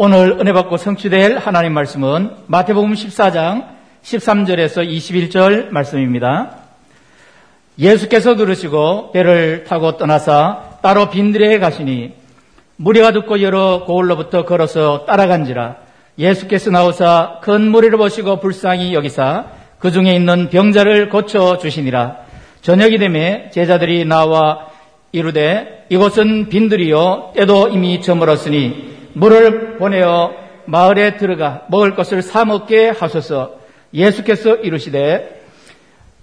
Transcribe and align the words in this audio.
오늘 0.00 0.36
은혜 0.38 0.52
받고 0.52 0.76
성취될 0.76 1.38
하나님 1.38 1.72
말씀은 1.72 2.30
마태복음 2.46 2.92
14장 2.92 3.66
13절에서 4.04 4.88
21절 4.88 5.70
말씀입니다. 5.70 6.58
예수께서 7.80 8.36
들으시고 8.36 9.10
배를 9.10 9.64
타고 9.64 9.96
떠나사 9.96 10.78
따로 10.82 11.10
빈들에 11.10 11.58
가시니 11.58 12.12
무리가 12.76 13.10
듣고 13.10 13.42
여러 13.42 13.82
고을로부터 13.86 14.44
걸어서 14.44 15.04
따라간지라 15.04 15.78
예수께서 16.16 16.70
나오사 16.70 17.40
큰 17.42 17.68
무리를 17.68 17.98
보시고 17.98 18.38
불쌍히 18.38 18.94
여기사 18.94 19.46
그 19.80 19.90
중에 19.90 20.14
있는 20.14 20.48
병자를 20.48 21.08
고쳐 21.08 21.58
주시니라 21.58 22.18
저녁이 22.60 22.98
되매 22.98 23.50
제자들이 23.50 24.04
나와 24.04 24.68
이르되 25.10 25.86
이곳은 25.88 26.50
빈들이요 26.50 27.32
때도 27.34 27.70
이미 27.70 28.00
저물었으니 28.00 28.97
물을 29.18 29.78
보내어 29.78 30.32
마을에 30.66 31.16
들어가 31.16 31.62
먹을 31.68 31.94
것을 31.94 32.22
사 32.22 32.44
먹게 32.44 32.90
하소서. 32.90 33.58
예수께서 33.92 34.56
이르시되 34.56 35.42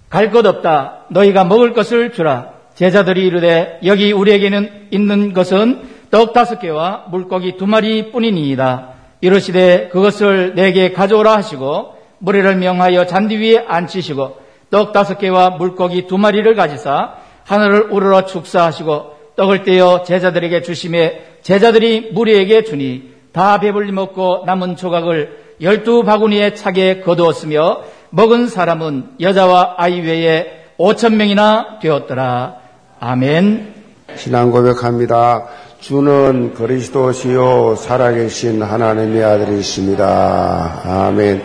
갈 0.10 0.32
것 0.32 0.46
없다. 0.46 1.06
너희가 1.10 1.44
먹을 1.44 1.74
것을 1.74 2.12
주라. 2.12 2.54
제자들이 2.76 3.26
이르되 3.26 3.80
여기 3.86 4.12
우리에게는 4.12 4.88
있는 4.92 5.34
것은 5.34 5.82
떡 6.12 6.34
다섯 6.34 6.60
개와 6.60 7.06
물고기 7.10 7.58
두 7.58 7.68
마리 7.68 8.12
뿐이니이다. 8.12 8.90
이르시되 9.22 9.90
그것을 9.92 10.54
내게 10.56 10.92
가져오라 10.92 11.36
하시고 11.38 11.96
무리를 12.20 12.56
명하여 12.56 13.08
잔디 13.08 13.38
위에 13.38 13.66
앉히시고 13.68 14.38
떡 14.70 14.94
다섯 14.94 15.18
개와 15.18 15.52
물고기 15.52 16.08
두 16.08 16.18
마리를 16.18 16.54
가지사 16.56 17.16
하늘을 17.46 17.88
우러러 17.92 18.26
축사하시고 18.26 19.15
떡을 19.36 19.64
떼어 19.64 20.04
제자들에게 20.04 20.62
주심에 20.62 21.40
제자들이 21.42 22.12
무리에게 22.14 22.64
주니 22.64 23.14
다 23.32 23.60
배불리 23.60 23.92
먹고 23.92 24.44
남은 24.46 24.78
조각을 24.78 25.46
열두 25.62 26.04
바구니에 26.04 26.54
차게 26.54 27.02
거두었으며 27.02 27.82
먹은 28.10 28.48
사람은 28.48 29.18
여자와 29.20 29.76
아이 29.78 30.00
외에 30.02 30.66
오천 30.78 31.18
명이나 31.18 31.80
되었더라. 31.82 32.56
아멘. 33.00 33.74
신앙 34.16 34.52
고백합니다. 34.52 35.46
주는 35.80 36.54
그리스도시요 36.54 37.76
살아계신 37.76 38.62
하나님의 38.62 39.24
아들이십니다. 39.24 40.82
아멘. 40.84 41.44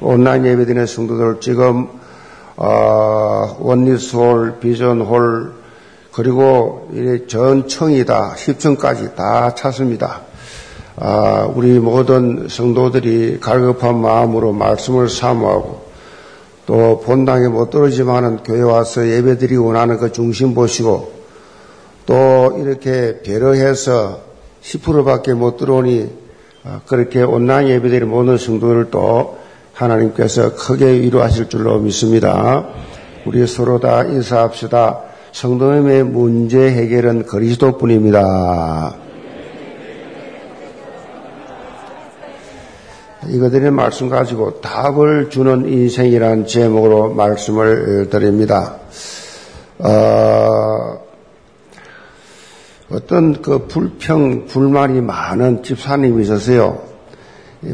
온라인 0.00 0.46
예배드리는 0.46 0.86
성도들 0.86 1.40
지금 1.40 1.88
어, 2.56 3.56
원리스홀, 3.58 4.60
비전홀 4.60 5.59
그리고 6.12 6.88
전 7.28 7.68
청이다 7.68 8.34
10층까지 8.36 9.14
다 9.14 9.54
찼습니다. 9.54 10.22
아, 10.96 11.48
우리 11.54 11.78
모든 11.78 12.48
성도들이 12.48 13.38
갈급한 13.40 13.96
마음으로 13.98 14.52
말씀을 14.52 15.08
사모하고 15.08 15.88
또 16.66 17.00
본당에 17.00 17.48
못 17.48 17.70
떨어지만은 17.70 18.38
교회 18.44 18.60
와서 18.60 19.08
예배드리고 19.08 19.72
나는 19.72 19.98
그 19.98 20.12
중심 20.12 20.54
보시고 20.54 21.12
또 22.06 22.58
이렇게 22.60 23.22
배려해서 23.22 24.20
10%밖에 24.62 25.32
못 25.32 25.56
들어오니 25.56 26.10
아, 26.64 26.80
그렇게 26.86 27.22
온라인 27.22 27.68
예배드리 27.68 28.04
모든 28.04 28.36
성도를 28.36 28.90
또 28.90 29.38
하나님께서 29.72 30.54
크게 30.54 31.00
위로하실 31.00 31.48
줄로 31.48 31.78
믿습니다. 31.78 32.68
우리 33.24 33.46
서로 33.46 33.80
다 33.80 34.02
인사합시다. 34.02 35.09
성도님의 35.32 36.04
문제 36.04 36.58
해결은 36.58 37.24
그리스도뿐입니다. 37.24 38.94
이거들의 43.28 43.70
말씀 43.70 44.08
가지고 44.08 44.60
답을 44.60 45.30
주는 45.30 45.68
인생이란 45.68 46.46
제목으로 46.46 47.10
말씀을 47.14 48.08
드립니다. 48.10 48.76
어, 49.78 50.98
어떤 52.90 53.40
그 53.40 53.66
불평, 53.68 54.46
불만이 54.46 55.00
많은 55.00 55.62
집사님이 55.62 56.22
있었어요. 56.22 56.82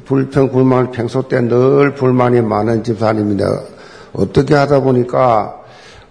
불평, 0.04 0.50
불만, 0.50 0.90
평소 0.90 1.26
때 1.28 1.40
늘 1.40 1.94
불만이 1.94 2.42
많은 2.42 2.84
집사님인데 2.84 3.44
어떻게 4.12 4.54
하다 4.54 4.80
보니까 4.80 5.62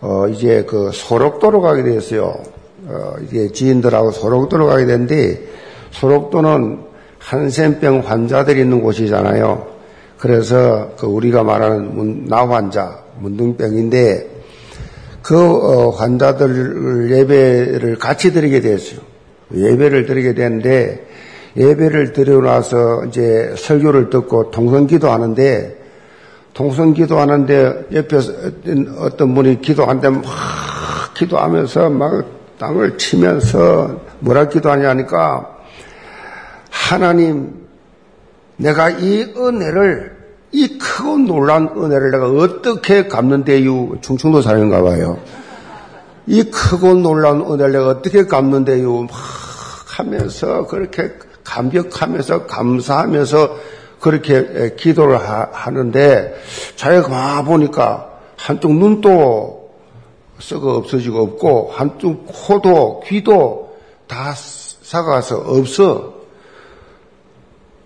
어, 0.07 0.27
이제 0.27 0.63
그 0.67 0.91
소록도로 0.93 1.61
가게 1.61 1.81
됐어요. 1.81 2.35
어, 2.87 3.13
이게 3.23 3.51
지인들하고 3.51 4.11
소록도로 4.11 4.67
가게 4.67 4.85
됐는데 4.85 5.41
소록도는 5.89 6.79
한센병 7.17 8.03
환자들이 8.05 8.61
있는 8.61 8.81
곳이잖아요. 8.81 9.65
그래서 10.19 10.91
그 10.99 11.07
우리가 11.07 11.41
말하는 11.41 11.95
문, 11.95 12.25
나 12.27 12.47
환자, 12.47 12.99
문둥병인데 13.19 14.29
그 15.23 15.35
어, 15.35 15.89
환자들 15.89 17.09
예배를 17.11 17.97
같이 17.97 18.31
드리게 18.31 18.61
됐어요. 18.61 18.99
예배를 19.55 20.05
드리게 20.05 20.35
됐는데 20.35 21.07
예배를 21.57 22.13
드리고 22.13 22.41
나서 22.41 23.05
이제 23.05 23.55
설교를 23.57 24.11
듣고 24.11 24.51
동성기도 24.51 25.09
하는데 25.09 25.77
동성 26.55 26.93
기도하는데 26.93 27.87
옆에 27.93 28.17
어떤 28.97 29.35
분이 29.35 29.59
기도하는데 29.61 30.09
막 30.09 30.23
기도하면서 31.13 31.89
막 31.89 32.25
땅을 32.57 32.97
치면서 32.97 33.99
뭐라 34.19 34.47
기도하냐니까 34.47 35.49
하나님 36.69 37.67
내가 38.55 38.89
이 38.89 39.33
은혜를 39.35 40.15
이 40.53 40.77
크고 40.77 41.17
놀란 41.17 41.71
은혜를 41.75 42.11
내가 42.11 42.29
어떻게 42.29 43.09
갚는데요? 43.09 43.99
충청도 43.99 44.41
사람인가 44.41 44.81
봐요. 44.81 45.19
이 46.25 46.41
크고 46.43 46.93
놀란 46.93 47.41
은혜를 47.41 47.73
내가 47.73 47.87
어떻게 47.89 48.27
갚는데요? 48.27 49.01
막 49.01 49.11
하면서 49.97 50.65
그렇게 50.67 51.11
감격하면서 51.43 52.45
감사하면서 52.45 53.57
그렇게 54.05 54.75
기도를 54.75 55.17
하, 55.17 55.71
는데 55.71 56.35
자기가 56.75 57.09
막 57.09 57.41
보니까 57.41 58.19
한쪽 58.37 58.71
눈도 58.75 59.71
썩어 60.37 60.75
없어지고 60.75 61.23
없고 61.23 61.71
한쪽 61.73 62.23
코도 62.27 62.99
귀도 63.07 63.75
다 64.05 64.31
사가서 64.35 65.37
없어. 65.47 66.13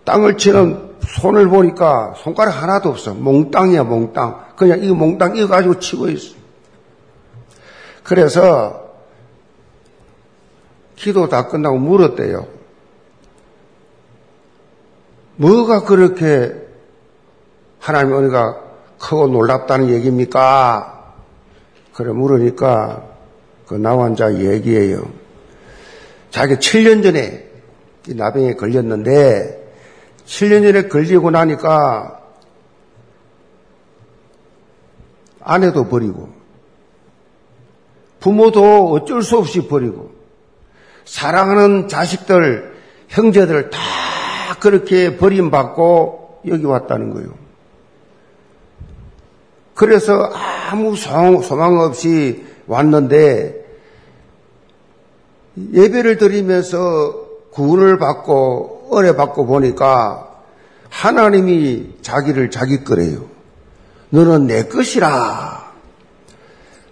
땅을 0.03 0.37
치는 0.37 0.97
손을 1.07 1.47
보니까 1.47 2.15
손가락 2.17 2.61
하나도 2.63 2.89
없어. 2.89 3.13
몽땅이야 3.13 3.85
몽땅. 3.85 4.55
그냥 4.57 4.83
이 4.83 4.91
몽땅 4.91 5.37
이거 5.37 5.47
가지고 5.47 5.79
치고 5.79 6.09
있어. 6.09 6.35
그래서 8.03 8.89
기도 10.97 11.29
다 11.29 11.47
끝나고 11.47 11.77
물었대요. 11.77 12.58
뭐가 15.39 15.83
그렇게 15.85 16.53
하나님 17.79 18.13
은혜가 18.17 18.61
크고 18.99 19.27
놀랍다는 19.27 19.89
얘기입니까? 19.89 21.15
그래 21.93 22.11
물으니까 22.11 23.07
그 23.65 23.75
나환자 23.75 24.35
얘기예요. 24.35 25.09
자기 26.29 26.55
7년 26.55 27.03
전에 27.03 27.49
이 28.07 28.15
나병에 28.15 28.55
걸렸는데 28.55 29.73
7년 30.25 30.63
전에 30.63 30.87
걸리고 30.89 31.31
나니까 31.31 32.19
아내도 35.39 35.87
버리고 35.87 36.29
부모도 38.19 38.91
어쩔 38.91 39.23
수 39.23 39.37
없이 39.37 39.69
버리고 39.69 40.11
사랑하는 41.05 41.87
자식들 41.87 42.77
형제들 43.07 43.69
다 43.69 43.79
그렇게 44.59 45.17
버림받고 45.17 46.41
여기 46.47 46.65
왔다는 46.65 47.13
거예요. 47.13 47.29
그래서 49.73 50.31
아무 50.69 50.95
소망 50.95 51.79
없이 51.79 52.43
왔는데 52.67 53.65
예배를 55.73 56.17
드리면서 56.17 57.27
구원을 57.51 57.97
받고 57.97 58.91
은혜 58.93 59.15
받고 59.15 59.45
보니까 59.45 60.27
하나님이 60.89 61.97
자기를 62.01 62.51
자기 62.51 62.83
거래요. 62.83 63.25
너는 64.09 64.47
내 64.47 64.63
것이라. 64.63 65.71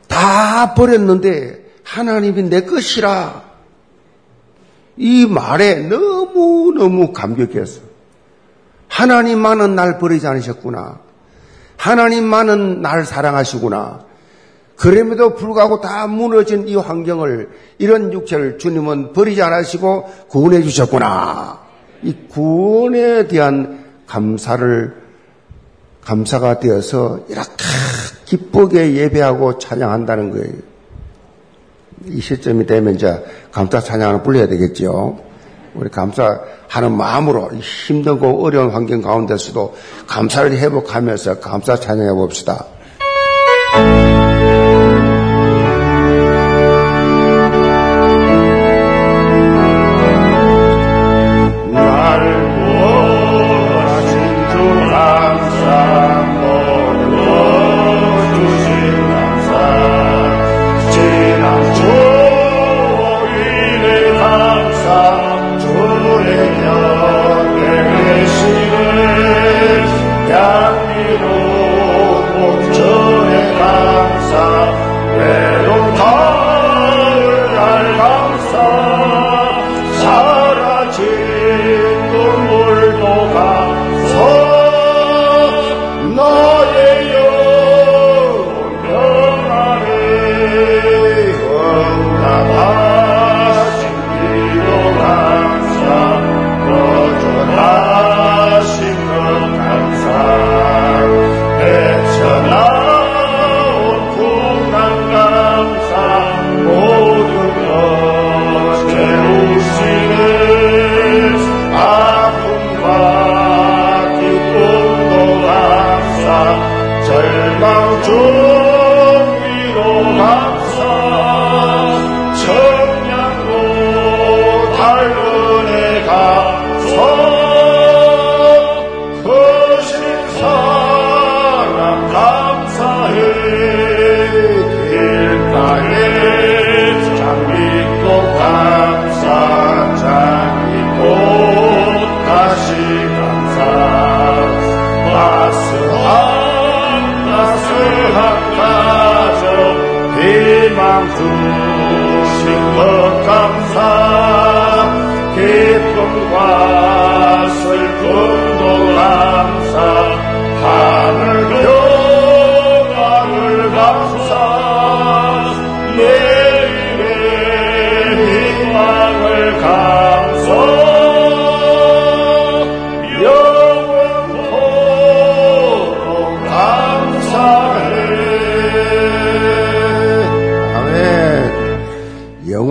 다 0.07 0.73
버렸는데 0.73 1.65
하나님이 1.83 2.43
내 2.43 2.61
것이라. 2.61 3.46
이 4.97 5.25
말에 5.25 5.75
너무너무 5.87 7.13
감격했어. 7.13 7.81
하나님만은 8.87 9.75
날 9.75 9.99
버리지 9.99 10.27
않으셨구나. 10.27 10.99
하나님만은 11.77 12.81
날 12.81 13.05
사랑하시구나. 13.05 14.05
그럼에도 14.75 15.33
불구하고 15.35 15.81
다 15.81 16.07
무너진 16.07 16.67
이 16.67 16.75
환경을, 16.75 17.49
이런 17.79 18.13
육체를 18.13 18.59
주님은 18.59 19.13
버리지 19.13 19.41
않으시고 19.41 20.27
구원해 20.29 20.61
주셨구나. 20.61 21.59
이 22.03 22.15
구원에 22.29 23.27
대한 23.27 23.85
감사를 24.05 25.07
감사가 26.01 26.59
되어서 26.59 27.25
이렇게 27.27 27.51
기쁘게 28.25 28.93
예배하고 28.93 29.57
찬양한다는 29.57 30.31
거예요. 30.31 30.53
이 32.05 32.21
시점이 32.21 32.65
되면 32.65 32.95
이제 32.95 33.23
감사 33.51 33.79
찬양을 33.79 34.23
불러야 34.23 34.47
되겠죠. 34.47 35.19
우리 35.73 35.89
감사하는 35.89 36.91
마음으로 36.95 37.51
힘들고 37.53 38.43
어려운 38.43 38.71
환경 38.71 39.01
가운데서도 39.01 39.75
감사를 40.07 40.51
회복하면서 40.57 41.39
감사 41.39 41.75
찬양해 41.75 42.13
봅시다. 42.13 42.65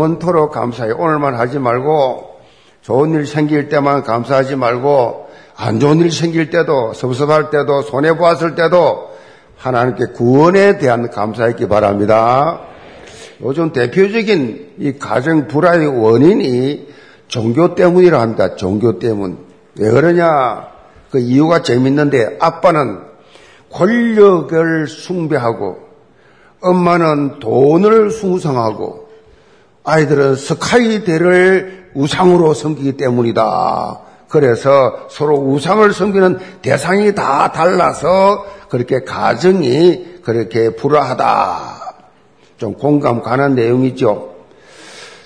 영원토록 0.07 0.53
감사해. 0.53 0.93
오늘만 0.93 1.35
하지 1.35 1.59
말고 1.59 2.26
좋은 2.87 3.15
일 3.15 3.27
생길 3.27 3.69
때만 3.69 4.05
감사하지 4.05 4.55
말고 4.55 5.27
안 5.57 5.81
좋은 5.81 5.99
일 5.99 6.13
생길 6.13 6.51
때도 6.51 6.93
섭섭할 6.93 7.51
때도 7.51 7.83
손해 7.83 8.17
보았을 8.17 8.55
때도 8.55 9.11
하나님께 9.57 10.13
구원에 10.15 10.79
대한 10.79 11.11
감사했기 11.11 11.67
바랍니다. 11.67 12.61
요즘 13.43 13.73
대표적인 13.73 14.75
이 14.79 14.93
가정 15.01 15.49
불화의 15.49 16.01
원인이 16.01 16.87
종교 17.27 17.75
때문이라 17.75 18.21
합니다. 18.21 18.55
종교 18.55 19.01
때문. 19.01 19.39
왜 19.81 19.91
그러냐? 19.91 20.69
그 21.11 21.19
이유가 21.19 21.63
재밌는데 21.63 22.37
아빠는 22.39 23.01
권력을 23.73 24.87
숭배하고 24.87 25.79
엄마는 26.61 27.41
돈을 27.41 28.13
숭상하고 28.13 29.06
아이들은 29.87 30.35
스카이대를 30.35 31.93
우상으로 31.95 32.55
섬기기 32.55 32.97
때문이다. 32.97 34.01
그래서 34.29 35.07
서로 35.09 35.37
우상을 35.37 35.93
섬기는 35.93 36.41
대상이 36.61 37.15
다 37.15 37.53
달라서 37.53 38.45
그렇게 38.69 39.05
가정이 39.05 40.23
그렇게 40.25 40.75
불화하다. 40.75 41.95
좀 42.59 42.75
공감 42.75 43.23
가는 43.23 43.55
내용이죠. 43.55 44.35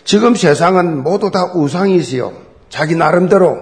지금 0.04 0.34
세상은 0.34 1.02
모두 1.02 1.30
다 1.30 1.52
우상이지요. 1.54 2.32
자기 2.68 2.94
나름대로 2.96 3.58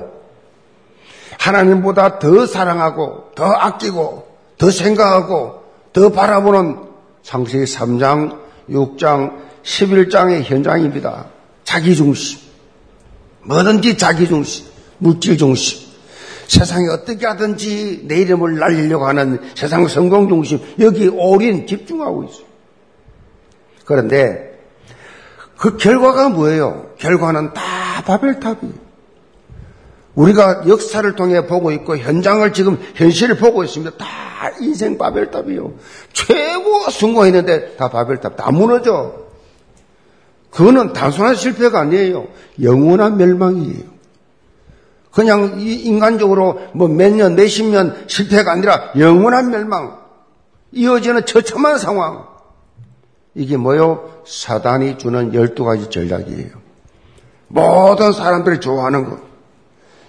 하나님보다 1.39 2.19
더 2.19 2.45
사랑하고 2.45 3.31
더 3.37 3.45
아끼고 3.45 4.27
더 4.59 4.71
생각하고 4.71 5.63
더 5.93 6.09
바라보는 6.11 6.89
창세기 7.23 7.65
3장, 7.65 8.39
6장, 8.69 9.48
11장의 9.69 10.43
현장입니다. 10.45 11.27
자기중심. 11.65 12.41
뭐든지 13.45 13.99
자기중심. 13.99 14.67
물질중심. 14.99 15.89
세상에 16.49 16.89
어떻게 16.89 17.27
하든지 17.27 18.05
내 18.05 18.23
이름을 18.23 18.59
날리려고 18.59 19.07
하는 19.07 19.39
세상 19.55 19.87
성공중심. 19.87 20.61
여기 20.81 21.09
올인 21.09 21.67
집중하고 21.67 22.25
있어요. 22.25 22.47
그런데 23.85 24.59
그 25.59 25.77
결과가 25.77 26.31
뭐예요? 26.31 26.95
결과는 26.99 27.53
다 27.53 27.63
바벨탑이에요. 28.07 28.89
우리가 30.15 30.65
역사를 30.67 31.15
통해 31.15 31.47
보고 31.47 31.71
있고 31.73 31.97
현장을 31.97 32.53
지금 32.53 32.79
현실을 32.95 33.37
보고 33.37 33.63
있습니다. 33.63 33.97
다 33.99 34.07
인생 34.61 34.97
바벨탑이요. 34.99 35.75
최고 36.13 36.91
성공했는데 36.91 37.77
다 37.77 37.89
바벨탑 37.89 38.37
다 38.37 38.51
무너져. 38.51 39.28
그거는 40.51 40.93
단순한 40.93 41.35
실패가 41.35 41.81
아니에요. 41.81 42.27
영원한 42.63 43.17
멸망이에요. 43.17 43.99
그냥 45.13 45.55
인간적으로 45.59 46.61
뭐 46.75 46.89
몇 46.89 47.13
년, 47.13 47.35
몇십 47.35 47.67
년 47.67 48.05
실패가 48.07 48.53
아니라 48.53 48.91
영원한 48.97 49.51
멸망. 49.51 49.99
이어지는 50.73 51.27
처참한 51.27 51.79
상황. 51.79 52.27
이게 53.35 53.57
뭐요? 53.57 54.23
사단이 54.27 54.99
주는 54.99 55.33
열두 55.35 55.65
가지 55.65 55.89
전략이에요. 55.91 56.51
모든 57.49 58.13
사람들이 58.13 58.61
좋아하는 58.61 59.09
것. 59.09 59.19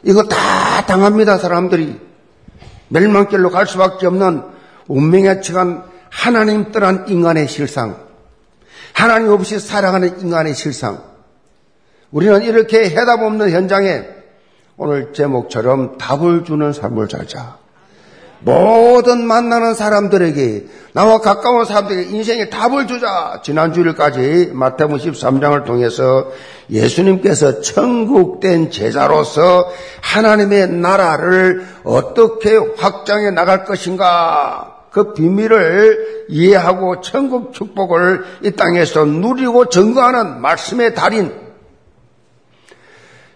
이거 0.03 0.23
다 0.23 0.85
당합니다, 0.85 1.37
사람들이. 1.37 1.99
멸망길로 2.89 3.49
갈 3.49 3.67
수밖에 3.67 4.07
없는 4.07 4.43
운명에 4.87 5.41
처한 5.41 5.83
하나님 6.09 6.71
떠난 6.71 7.05
인간의 7.07 7.47
실상. 7.47 8.08
하나님 8.99 9.29
없이 9.31 9.61
살아가는 9.61 10.19
인간의 10.19 10.53
실상. 10.53 11.01
우리는 12.11 12.43
이렇게 12.43 12.89
해답 12.89 13.21
없는 13.21 13.49
현장에 13.49 14.03
오늘 14.75 15.13
제목처럼 15.13 15.97
답을 15.97 16.43
주는 16.43 16.73
삶을 16.73 17.07
살자. 17.09 17.59
모든 18.41 19.25
만나는 19.25 19.73
사람들에게 19.73 20.65
나와 20.91 21.19
가까운 21.19 21.63
사람들에게 21.63 22.09
인생의 22.09 22.49
답을 22.49 22.87
주자. 22.87 23.39
지난 23.41 23.71
주일까지 23.71 24.51
마태복음 24.53 24.97
13장을 24.97 25.65
통해서 25.65 26.27
예수님께서 26.69 27.61
천국된 27.61 28.69
제자로서 28.69 29.71
하나님의 30.01 30.71
나라를 30.71 31.65
어떻게 31.85 32.57
확장해 32.77 33.31
나갈 33.31 33.63
것인가 33.63 34.68
그 34.91 35.13
비밀을 35.13 36.25
이해하고 36.29 37.01
천국 37.01 37.53
축복을 37.53 38.23
이 38.43 38.51
땅에서 38.51 39.05
누리고 39.05 39.69
증거하는 39.69 40.41
말씀의 40.41 40.95
달인, 40.95 41.33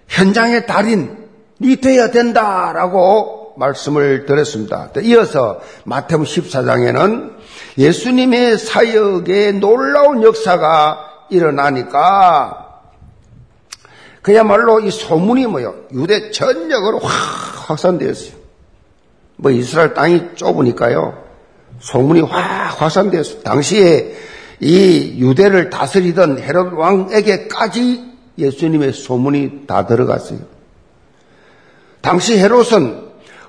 현장의 0.08 0.66
달인이 0.66 1.76
되어야 1.82 2.12
된다라고 2.12 3.54
말씀을 3.58 4.26
드렸습니다. 4.26 4.90
이어서 5.04 5.62
마태복음 5.86 6.26
14장에는 6.26 7.34
예수님의 7.78 8.58
사역에 8.58 9.54
놀라운 9.54 10.24
역사가 10.24 11.28
일어나니까 11.30 12.82
그야말로 14.22 14.80
이 14.80 14.90
소문이 14.90 15.48
뭐요? 15.48 15.76
유대 15.94 16.32
전역으로 16.32 17.00
확 17.00 17.70
확산되었어요. 17.70 18.44
뭐 19.36 19.52
이스라엘 19.52 19.94
땅이 19.94 20.36
좁으니까요. 20.36 21.23
소문이 21.80 22.22
확 22.22 22.82
확산되었어요. 22.82 23.42
당시에 23.42 24.16
이 24.60 25.16
유대를 25.20 25.70
다스리던 25.70 26.40
헤롯 26.40 26.74
왕에게까지 26.74 28.14
예수님의 28.38 28.94
소문이 28.94 29.68
다 29.68 29.86
들어갔어요. 29.86 30.40
당시 32.02 32.38
헤롯은 32.38 33.02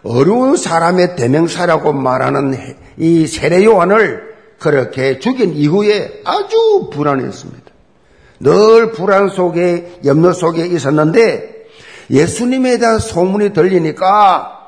어려운 0.03 0.57
사람의 0.57 1.17
대명사라고 1.17 1.93
말하는 1.93 2.55
이 2.99 3.27
세례 3.27 3.65
요한을 3.65 4.35
그렇게 4.59 5.19
죽인 5.19 5.55
이후에 5.55 6.23
아주 6.25 6.91
불안했습니다. 6.93 7.65
늘 8.41 8.93
불안 8.93 9.29
속에 9.29 10.01
염려 10.05 10.33
속에 10.33 10.67
있었는데 10.67 11.67
예수님에 12.11 12.79
대한 12.79 12.99
소문이 12.99 13.53
들리니까 13.53 14.59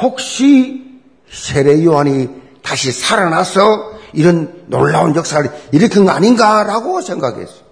혹시 0.00 1.00
세례 1.30 1.84
요한이 1.84 2.39
다시 2.62 2.92
살아나서 2.92 3.92
이런 4.12 4.64
놀라운 4.66 5.14
역사를 5.14 5.50
일으킨 5.72 6.04
거 6.04 6.10
아닌가라고 6.10 7.00
생각했어요. 7.00 7.70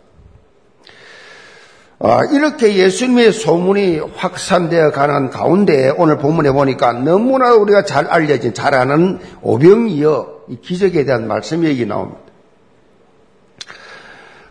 아, 2.00 2.20
이렇게 2.32 2.76
예수님의 2.76 3.32
소문이 3.32 3.98
확산되어 4.14 4.92
가는 4.92 5.30
가운데 5.30 5.92
오늘 5.96 6.16
본문에 6.18 6.52
보니까 6.52 6.92
너무나 6.92 7.54
우리가 7.54 7.84
잘 7.84 8.06
알려진 8.06 8.54
잘 8.54 8.74
아는 8.74 9.18
오병이어 9.42 10.38
이 10.48 10.60
기적에 10.60 11.04
대한 11.04 11.26
말씀 11.26 11.64
얘기 11.64 11.84
나옵니다. 11.86 12.20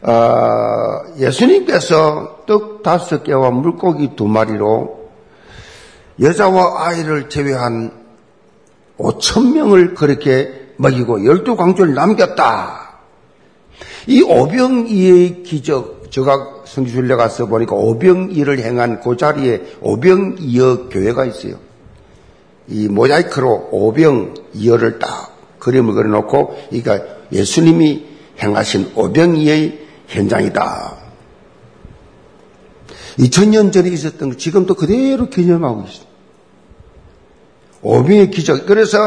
아, 0.02 1.04
예수님께서 1.18 2.44
떡 2.46 2.84
다섯 2.84 3.24
개와 3.24 3.52
물고기 3.52 4.16
두 4.16 4.28
마리로 4.28 5.10
여자와 6.22 6.88
아이를 6.88 7.30
제외한 7.30 8.07
5천 8.98 9.54
명을 9.54 9.94
그렇게 9.94 10.68
먹이고 10.78 11.26
열두 11.26 11.56
광주를 11.56 11.94
남겼다. 11.94 13.00
이 14.08 14.22
오병이의 14.22 15.44
기적, 15.44 16.12
제가 16.12 16.64
성지순례 16.66 17.16
가서 17.16 17.48
보니까 17.48 17.76
오병이를 17.76 18.60
행한 18.60 19.02
그 19.02 19.18
자리에 19.18 19.78
오병이어 19.82 20.90
교회가 20.90 21.26
있어요. 21.26 21.60
이 22.68 22.88
모자이크로 22.88 23.70
오병이어를 23.72 25.00
딱 25.00 25.36
그림을 25.60 25.94
그려놓고, 25.94 26.56
그러니까 26.70 27.04
예수님이 27.32 28.06
행하신 28.42 28.92
오병이의 28.96 29.88
현장이다. 30.08 30.98
2000년 33.20 33.74
전에 33.74 33.90
있었던 33.90 34.30
거 34.30 34.38
지금도 34.38 34.76
그대로 34.76 35.30
기념하고 35.30 35.84
있어요. 35.88 36.07
오병의 37.82 38.32
기적. 38.32 38.66
그래서 38.66 38.98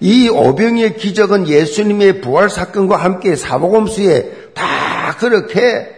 이 0.00 0.28
오병의 0.28 0.96
기적은 0.96 1.48
예수님의 1.48 2.20
부활 2.20 2.48
사건과 2.48 2.96
함께 2.96 3.36
사복음수에 3.36 4.52
다 4.54 5.16
그렇게 5.18 5.88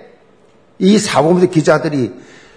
이 0.79 0.99
사복음수 0.99 1.51
기자들이 1.51 2.13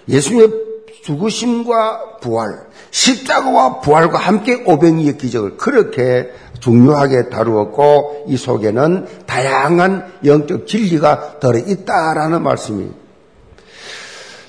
예수님의 0.08 0.66
죽으심과 1.04 2.18
부활, 2.20 2.48
십자가와 2.90 3.80
부활과 3.80 4.18
함께 4.18 4.62
오병이의 4.66 5.18
기적을 5.18 5.56
그렇게 5.56 6.32
중요하게 6.58 7.28
다루었고 7.28 8.24
이 8.28 8.36
속에는 8.36 9.06
다양한 9.26 10.14
영적 10.24 10.66
진리가 10.66 11.38
들어 11.38 11.58
있다라는 11.58 12.42
말씀입니다. 12.42 13.05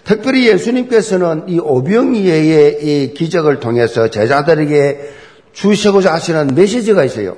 특별히 0.07 0.47
예수님께서는 0.47 1.49
이 1.49 1.59
오병이의 1.59 2.79
이 2.81 3.13
기적을 3.13 3.59
통해서 3.59 4.09
제자들에게 4.09 5.13
주시고자 5.51 6.13
하시는 6.13 6.47
메시지가 6.55 7.03
있어요. 7.03 7.35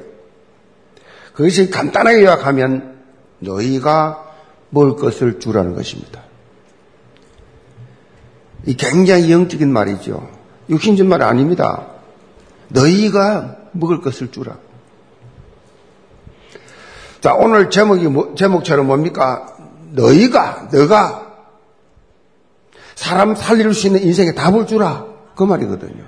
그것이 1.34 1.72
간단하게 1.72 2.22
요약하면 2.22 3.00
너희가 3.40 4.24
먹을 4.70 4.98
것을 4.98 5.40
주라는 5.40 5.74
것입니다. 5.74 6.22
이 8.68 8.76
굉장히 8.76 9.32
영적인 9.32 9.74
말이죠. 9.74 10.30
육신적 10.70 11.08
말 11.08 11.24
아닙니다. 11.24 11.88
너희가 12.68 13.58
먹을 13.72 14.00
것을 14.02 14.32
주라. 14.32 14.58
자, 17.20 17.34
오늘 17.34 17.72
제목이, 17.72 18.08
뭐, 18.10 18.36
제목처럼 18.36 18.86
뭡니까? 18.86 19.58
너희가, 19.94 20.70
너가 20.72 21.29
사람 23.00 23.34
살릴 23.34 23.74
수 23.74 23.88
있는 23.88 24.04
인생에 24.04 24.34
답을 24.34 24.68
주라. 24.68 25.06
그 25.34 25.44
말이거든요. 25.46 26.04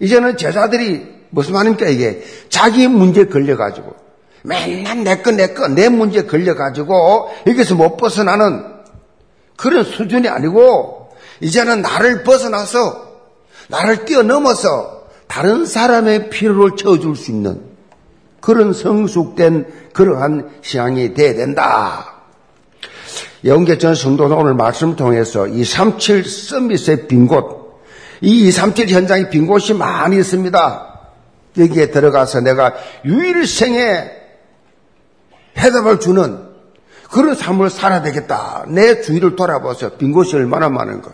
이제는 0.00 0.36
제자들이 0.36 1.02
무슨 1.30 1.54
말입니까, 1.54 1.86
이게? 1.86 2.22
자기 2.50 2.86
문제 2.86 3.24
걸려가지고, 3.24 3.96
맨날 4.42 5.02
내 5.02 5.22
거, 5.22 5.68
내 5.68 5.88
문제 5.88 6.26
걸려가지고, 6.26 7.30
여기서 7.46 7.74
못 7.74 7.96
벗어나는 7.96 8.66
그런 9.56 9.82
수준이 9.82 10.28
아니고, 10.28 11.08
이제는 11.40 11.80
나를 11.80 12.22
벗어나서, 12.22 13.16
나를 13.68 14.04
뛰어넘어서, 14.04 15.06
다른 15.26 15.64
사람의 15.64 16.28
필요를 16.28 16.76
채워줄 16.76 17.16
수 17.16 17.30
있는 17.30 17.62
그런 18.42 18.74
성숙된 18.74 19.90
그러한 19.94 20.50
신앙이 20.60 21.14
돼야 21.14 21.32
된다. 21.32 22.15
영계전 23.44 23.94
성도는 23.94 24.36
오늘 24.36 24.54
말씀을 24.54 24.96
통해서 24.96 25.46
237 25.46 26.24
서밋의 26.24 27.06
빈 27.06 27.26
곳, 27.26 27.82
이 28.20 28.48
237 28.48 28.88
현장에 28.88 29.28
빈 29.28 29.46
곳이 29.46 29.74
많이 29.74 30.16
있습니다. 30.16 31.00
여기에 31.58 31.90
들어가서 31.90 32.40
내가 32.40 32.74
유일생에 33.04 34.10
해답을 35.58 36.00
주는 36.00 36.46
그런 37.10 37.34
삶을 37.34 37.70
살아야 37.70 38.02
되겠다. 38.02 38.64
내 38.68 39.00
주위를 39.00 39.36
돌아보세요. 39.36 39.90
빈 39.90 40.12
곳이 40.12 40.34
얼마나 40.36 40.68
많은가. 40.68 41.10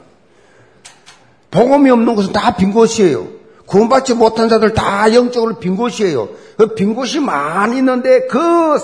복음이 1.51 1.91
없는 1.91 2.15
것은 2.15 2.33
다 2.33 2.57
빈 2.57 2.73
곳이에요. 2.73 3.29
구원받지 3.67 4.15
못한 4.15 4.49
자들 4.49 4.75
다 4.75 5.13
영적으로 5.15 5.59
빈 5.59 5.77
곳이에요. 5.77 6.29
그 6.57 6.75
빈 6.75 6.95
곳이 6.95 7.21
많이 7.21 7.79
있는데 7.79 8.27
그 8.27 8.79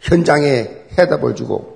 현장에 0.00 0.68
해답을 0.98 1.34
주고 1.34 1.69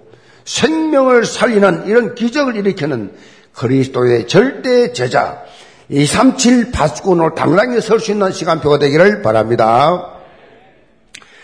생명을 0.45 1.25
살리는 1.25 1.87
이런 1.87 2.15
기적을 2.15 2.57
일으키는 2.57 3.13
그리스도의 3.55 4.27
절대 4.29 4.93
제자 4.93 5.43
237 5.89 6.73
바스군으로 6.73 7.35
당당히 7.35 7.81
설 7.81 8.01
수 8.01 8.13
있는 8.13 8.33
시간표가 8.33 8.79
되기를 8.79 9.23
바랍니다. 9.23 10.11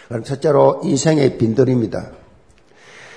그럼 0.09 0.25
첫째로 0.25 0.80
인생의 0.85 1.38
빈들입니다. 1.38 2.11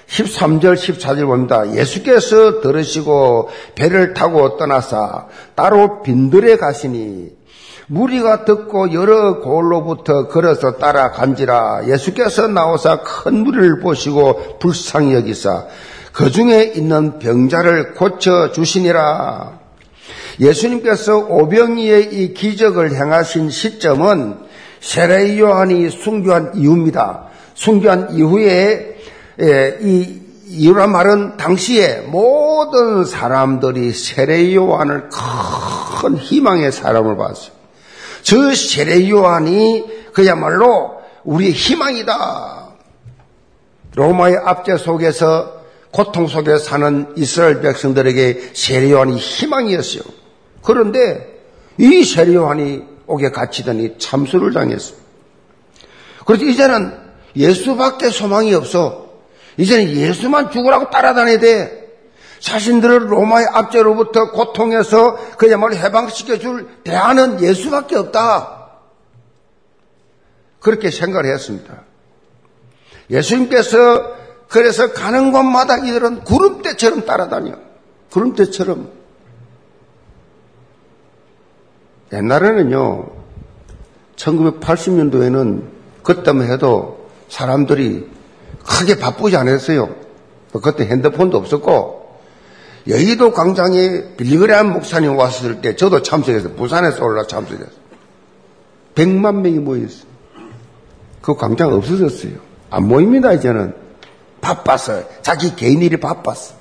13절, 0.07 0.75
14절 0.75 1.25
봅니다. 1.25 1.73
예수께서 1.75 2.61
들으시고 2.61 3.49
배를 3.75 4.13
타고 4.13 4.57
떠나사 4.57 5.27
따로 5.55 6.03
빈들에 6.03 6.57
가시니 6.57 7.31
무리가 7.87 8.45
듣고 8.45 8.93
여러 8.93 9.39
골로부터 9.39 10.27
걸어서 10.27 10.73
따라간지라 10.77 11.87
예수께서 11.87 12.47
나오사 12.47 13.01
큰 13.01 13.43
무리를 13.43 13.79
보시고 13.79 14.59
불쌍히 14.59 15.13
여기사 15.13 15.67
그 16.13 16.29
중에 16.29 16.73
있는 16.75 17.17
병자를 17.19 17.95
고쳐 17.95 18.51
주시니라. 18.51 19.59
예수님께서 20.39 21.17
오병이의 21.17 22.13
이 22.13 22.33
기적을 22.33 22.95
행하신 22.95 23.49
시점은 23.49 24.37
세례 24.79 25.37
요한이 25.39 25.89
순교한 25.89 26.51
이후입니다. 26.55 27.25
순교한 27.55 28.15
이후에 28.15 28.97
이 29.81 30.21
이유란 30.49 30.91
말은 30.91 31.37
당시에 31.37 32.01
모든 32.01 33.05
사람들이 33.05 33.91
세례 33.91 34.53
요한을 34.53 35.09
큰 35.09 36.15
희망의 36.15 36.71
사람을 36.71 37.17
봤어요. 37.17 37.62
저 38.23 38.55
세례 38.55 39.09
요한이 39.09 40.11
그야말로 40.13 41.01
우리의 41.23 41.51
희망이다. 41.51 42.69
로마의 43.95 44.37
압제 44.43 44.77
속에서 44.77 45.61
고통 45.91 46.27
속에 46.27 46.57
사는 46.57 47.13
이스라엘 47.15 47.61
백성들에게 47.61 48.51
세례 48.53 48.91
요한이 48.91 49.17
희망이었어요. 49.17 50.03
그런데 50.63 51.41
이 51.77 52.03
세례 52.03 52.33
요한이 52.33 52.83
옥에 53.05 53.29
갇히더니 53.29 53.97
참수를 53.99 54.53
당했습니다. 54.53 55.03
그래서 56.25 56.45
이제는 56.45 56.97
예수밖에 57.35 58.09
소망이 58.09 58.53
없어. 58.53 59.09
이제는 59.57 59.91
예수만 59.91 60.49
죽으라고 60.49 60.89
따라다녀야 60.89 61.39
돼. 61.39 61.82
자신들을 62.43 63.09
로마의 63.09 63.47
압제로부터 63.53 64.31
고통에서 64.31 65.15
그야말로 65.37 65.75
해방시켜 65.75 66.39
줄 66.39 66.67
대안은 66.83 67.41
예수밖에 67.41 67.95
없다. 67.95 68.67
그렇게 70.59 70.91
생각을 70.91 71.33
했습니다. 71.33 71.83
예수님께서 73.09 74.13
그래서 74.49 74.91
가는 74.91 75.31
곳마다 75.31 75.77
이들은 75.77 76.25
구름대처럼 76.25 77.05
따라다녀. 77.05 77.53
구름대처럼. 78.11 78.91
옛날에는요, 82.11 83.09
1980년도에는 84.17 85.63
그때만 86.03 86.51
해도 86.51 87.09
사람들이 87.29 88.11
크게 88.65 88.99
바쁘지 88.99 89.37
않았어요. 89.37 89.95
그때 90.61 90.85
핸드폰도 90.85 91.37
없었고, 91.37 92.02
여의도 92.87 93.31
광장에 93.31 94.15
빌리그레한 94.17 94.71
목사님 94.73 95.15
왔을 95.17 95.61
때 95.61 95.75
저도 95.75 96.01
참석해서 96.01 96.49
부산에서 96.53 97.03
올라 97.03 97.25
참석했어요. 97.25 97.83
100만 98.95 99.35
명이 99.35 99.59
모였어요. 99.59 100.11
그 101.21 101.35
광장 101.35 101.73
없어졌어요. 101.73 102.33
안 102.69 102.87
모입니다, 102.87 103.31
이제는. 103.33 103.73
바빴어요. 104.41 105.05
자기 105.21 105.55
개인 105.55 105.81
일이 105.81 105.97
바빴어. 105.97 106.55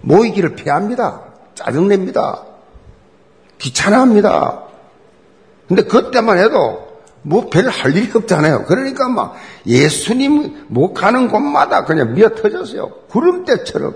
모이기를 0.00 0.54
피합니다. 0.54 1.22
짜증냅니다. 1.54 2.42
귀찮아합니다. 3.58 4.62
근데 5.68 5.82
그때만 5.84 6.38
해도 6.38 6.88
뭐 7.22 7.50
별 7.50 7.68
할 7.68 7.94
일이 7.94 8.10
없잖아요. 8.14 8.64
그러니까 8.64 9.08
막 9.10 9.34
예수님 9.66 10.64
못 10.68 10.94
가는 10.94 11.28
곳마다 11.28 11.84
그냥 11.84 12.14
미어 12.14 12.30
터졌어요. 12.30 12.88
구름대처럼. 13.10 13.94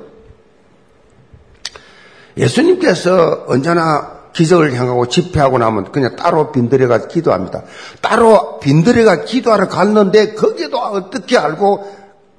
예수님께서 2.36 3.44
언제나 3.46 4.14
기적을 4.32 4.74
향하고 4.74 5.06
집회하고 5.08 5.58
나면 5.58 5.92
그냥 5.92 6.16
따로 6.16 6.50
빈들에가 6.50 7.06
기도합니다. 7.06 7.62
따로 8.00 8.58
빈들에가 8.58 9.24
기도하러 9.24 9.68
갔는데 9.68 10.34
거기도 10.34 10.78
어떻게 10.78 11.38
알고 11.38 11.94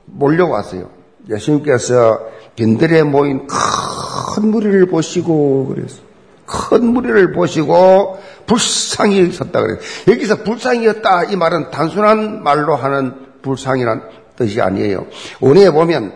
몰려왔어요. 0.05 0.89
예수님께서 1.29 2.19
빈들에 2.55 3.03
모인 3.03 3.47
큰 3.47 4.51
무리를 4.51 4.85
보시고 4.87 5.67
그랬어요. 5.67 6.05
큰 6.45 6.85
무리를 6.85 7.33
보시고 7.33 8.19
불쌍히 8.45 9.31
섰다 9.31 9.61
그래요. 9.61 9.77
여기서 10.07 10.43
불쌍이었다 10.43 11.25
이 11.25 11.35
말은 11.35 11.71
단순한 11.71 12.43
말로 12.43 12.75
하는 12.75 13.13
불쌍이란 13.41 14.03
뜻이 14.35 14.61
아니에요. 14.61 15.07
원에 15.39 15.71
보면 15.71 16.13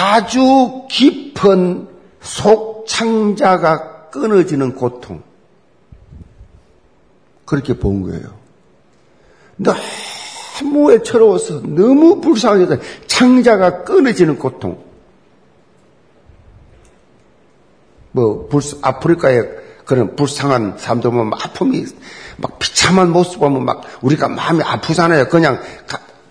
아주 0.00 0.86
깊은 0.90 1.88
속 2.20 2.71
창자가 2.86 4.10
끊어지는 4.10 4.74
고통. 4.74 5.22
그렇게 7.44 7.78
본 7.78 8.02
거예요. 8.02 8.42
너무 9.56 10.92
애처로워서 10.92 11.60
너무 11.62 12.20
불쌍해서 12.20 12.76
창자가 13.06 13.84
끊어지는 13.84 14.38
고통. 14.38 14.82
뭐, 18.12 18.46
불, 18.48 18.62
아프리카에 18.82 19.42
그런 19.84 20.14
불쌍한 20.14 20.78
사람들 20.78 21.10
보면 21.10 21.32
아픔이 21.34 21.84
막 22.36 22.58
비참한 22.58 23.10
모습 23.10 23.40
보면 23.40 23.64
막 23.64 23.82
우리가 24.02 24.28
마음이 24.28 24.62
아프잖아요. 24.62 25.28
그냥 25.28 25.60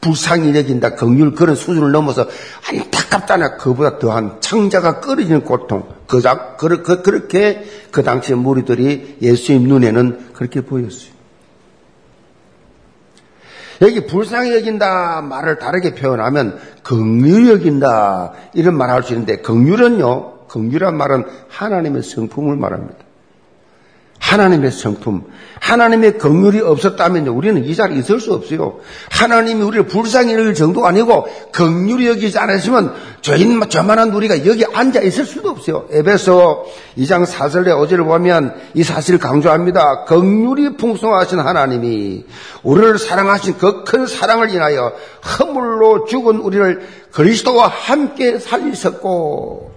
불쌍히 0.02 0.56
여긴다, 0.56 0.96
긍휼 0.96 1.36
그런 1.36 1.56
수준을 1.56 1.92
넘어서 1.92 2.28
안타깝다나 2.68 3.56
그보다 3.58 4.00
더한 4.00 4.42
창자가 4.42 5.00
끓어지는 5.00 5.44
고통. 5.44 5.88
그자 6.08 6.56
그, 6.58 6.82
그, 6.82 7.04
그렇게 7.04 7.64
그 7.92 8.04
당시의 8.04 8.38
무리들이 8.38 9.20
예수님 9.22 9.68
눈에는 9.70 10.34
그렇게 10.34 10.62
보였어요. 10.62 11.12
여기 13.82 14.06
불쌍히 14.06 14.54
여긴다 14.54 15.22
말을 15.22 15.58
다르게 15.58 15.96
표현하면 15.96 16.60
긍휼히 16.84 17.50
여긴다 17.50 18.34
이런 18.54 18.76
말할수 18.76 19.14
있는데 19.14 19.38
긍휼은요, 19.38 20.48
긍휼한 20.48 20.98
말은 20.98 21.26
하나님의 21.48 22.04
성품을 22.04 22.58
말합니다. 22.58 23.11
하나님의 24.32 24.72
성품, 24.72 25.26
하나님의 25.60 26.18
긍휼이 26.18 26.62
없었다면 26.62 27.28
우리는 27.28 27.66
이 27.66 27.76
자리에 27.76 28.00
있을 28.00 28.22
수 28.22 28.34
없어요. 28.34 28.80
하나님이 29.10 29.62
우리를 29.62 29.88
불쌍히 29.88 30.34
여길 30.34 30.54
정도가 30.54 30.88
아니고 30.88 31.28
긍휼히 31.52 32.08
여기지 32.08 32.40
않으시면 32.40 32.94
저인 33.20 33.62
저만한 33.70 34.12
우리가 34.12 34.46
여기 34.46 34.64
앉아 34.66 35.02
있을 35.02 35.26
수도 35.26 35.50
없어요. 35.50 35.86
에베소 35.92 36.66
2장 36.98 37.26
4절의 37.26 37.78
어제를 37.78 38.06
보면 38.06 38.56
이 38.74 38.84
사실을 38.84 39.20
강조합니다. 39.20 40.06
긍휼이 40.06 40.78
풍성하신 40.78 41.40
하나님이 41.40 42.26
우리를 42.64 42.98
사랑하신 42.98 43.58
그 43.58 43.84
큰 43.84 44.06
사랑을 44.06 44.50
인하여 44.52 44.94
허물로 45.40 46.06
죽은 46.06 46.38
우리를 46.38 46.88
그리스도와 47.12 47.68
함께 47.68 48.40
살리셨고 48.40 49.72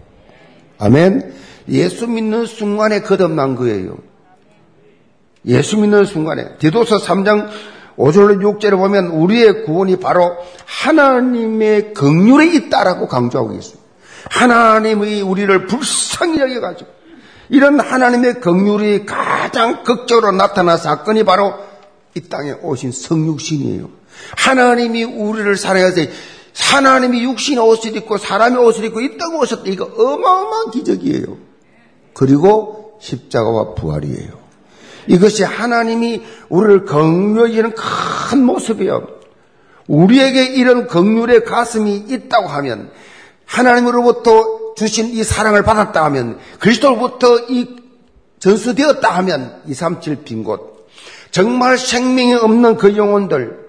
아멘. 0.79 1.33
예수 1.71 2.07
믿는 2.07 2.47
순간에 2.47 3.01
거듭난 3.01 3.57
거예요. 3.57 3.97
예수 5.47 5.77
믿는 5.77 6.05
순간에 6.05 6.57
디도서 6.59 6.99
3장 6.99 7.49
5절로 7.97 8.59
6절에 8.59 8.77
보면 8.77 9.07
우리의 9.09 9.65
구원이 9.65 9.97
바로 10.01 10.37
하나님의 10.67 11.95
긍휼에 11.95 12.47
있다라고 12.55 13.07
강조하고 13.09 13.53
있습니다. 13.53 13.85
하나님의 14.31 15.23
우리를 15.23 15.67
불쌍히 15.67 16.41
여겨가지고 16.41 16.91
이런 17.51 17.79
하나님의 17.79 18.41
긍휼이 18.41 19.07
가장 19.07 19.85
극적으로 19.85 20.33
나타난 20.33 20.79
사건이 20.79 21.25
바로 21.25 21.55
이 22.15 22.21
땅에 22.23 22.53
오신 22.63 22.93
성육신이에요. 22.93 23.91
하나님이 24.37 25.05
우리를 25.05 25.57
사랑해서 25.57 26.01
하나님이 26.57 27.25
육신의 27.25 27.65
옷을 27.65 27.97
입고 27.97 28.17
사람의 28.19 28.65
옷을 28.65 28.85
입고 28.85 29.01
이 29.01 29.19
땅에 29.19 29.37
오셨다. 29.37 29.65
이거 29.67 29.85
어마어마한 29.85 30.71
기적이에요. 30.71 31.37
그리고 32.13 32.99
십자가와 33.01 33.75
부활이에요. 33.75 34.44
이것이 35.07 35.45
하나님이 35.45 36.23
우리를 36.49 36.85
긍휼히 36.85 37.59
는 37.59 37.73
큰 37.75 38.45
모습이요. 38.45 39.07
우리에게 39.87 40.45
이런 40.47 40.87
긍휼의 40.87 41.45
가슴이 41.45 41.97
있다고 42.09 42.49
하면 42.49 42.91
하나님으로부터 43.45 44.75
주신 44.75 45.09
이 45.09 45.23
사랑을 45.23 45.63
받았다 45.63 46.05
하면 46.07 46.39
그리스도로부터 46.59 47.39
이 47.49 47.77
전수되었다 48.39 49.09
하면 49.17 49.63
237 49.67 50.25
빈 50.25 50.45
곳 50.45 50.89
정말 51.31 51.79
생명이 51.79 52.35
없는 52.35 52.77
그 52.77 52.97
영혼들 52.97 53.65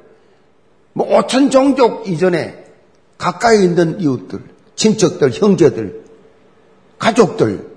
뭐 0.94 1.08
5천 1.08 1.52
종족 1.52 2.08
이전에 2.08 2.64
가까이 3.18 3.64
있는 3.64 4.00
이웃들 4.00 4.40
친척들 4.76 5.32
형제들 5.32 6.04
가족들 7.00 7.68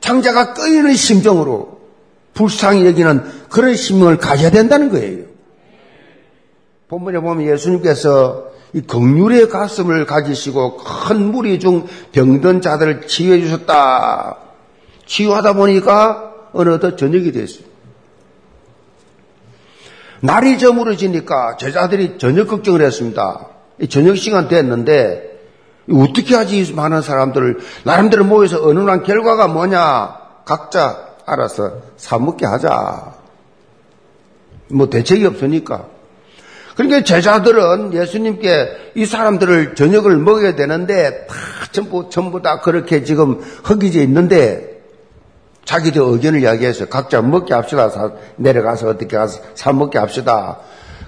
창자가 0.00 0.54
끓이는 0.54 0.94
심정으로 0.94 1.81
불쌍히 2.34 2.86
여기는 2.86 3.48
그런 3.48 3.74
심령을 3.74 4.18
가져야 4.18 4.50
된다는 4.50 4.90
거예요. 4.90 5.24
본문에 6.88 7.20
보면 7.20 7.46
예수님께서 7.46 8.52
이 8.74 8.80
긍휼의 8.80 9.48
가슴을 9.48 10.06
가지시고 10.06 10.78
큰 10.78 11.30
무리 11.30 11.58
중 11.58 11.86
병든 12.12 12.62
자들을 12.62 13.06
치유해 13.06 13.40
주셨다. 13.40 14.38
치유하다 15.06 15.54
보니까 15.54 16.32
어느덧 16.52 16.96
저녁이 16.96 17.32
됐어요. 17.32 17.64
날이 20.20 20.58
저물어지니까 20.58 21.56
제자들이 21.56 22.18
저녁 22.18 22.48
걱정을 22.48 22.80
했습니다. 22.80 23.46
저녁 23.90 24.16
시간 24.16 24.48
됐는데 24.48 25.32
어떻게 25.92 26.36
하지 26.36 26.72
많은 26.72 27.02
사람들을 27.02 27.58
나름대로 27.84 28.24
모여서 28.24 28.62
어느 28.62 28.78
날 28.78 29.02
결과가 29.02 29.48
뭐냐 29.48 30.16
각자 30.44 31.11
알아서 31.26 31.82
사먹게 31.96 32.46
하자. 32.46 33.14
뭐 34.68 34.88
대책이 34.88 35.26
없으니까. 35.26 35.86
그러니까 36.76 37.04
제자들은 37.04 37.92
예수님께 37.92 38.92
이 38.94 39.04
사람들을 39.04 39.74
저녁을 39.74 40.16
먹여야 40.16 40.54
되는데 40.56 41.26
다 41.26 41.34
전부 41.70 42.08
전부 42.08 42.40
다 42.40 42.60
그렇게 42.60 43.04
지금 43.04 43.40
허기져 43.68 44.00
있는데 44.02 44.82
자기들 45.64 46.02
의견을 46.02 46.40
이야기해서 46.42 46.86
각자 46.86 47.20
먹게 47.20 47.52
합시다. 47.54 47.88
사, 47.90 48.12
내려가서 48.36 48.88
어떻게 48.88 49.16
가서 49.16 49.40
사 49.54 49.72
먹게 49.72 49.98
합시다. 49.98 50.58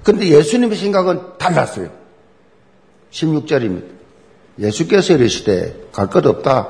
근데 0.02 0.28
예수님의 0.28 0.76
생각은 0.76 1.38
달랐어요. 1.38 1.88
16절입니다. 3.10 3.94
예수께서 4.58 5.14
이르시되 5.14 5.88
갈 5.92 6.08
것 6.08 6.26
없다. 6.26 6.68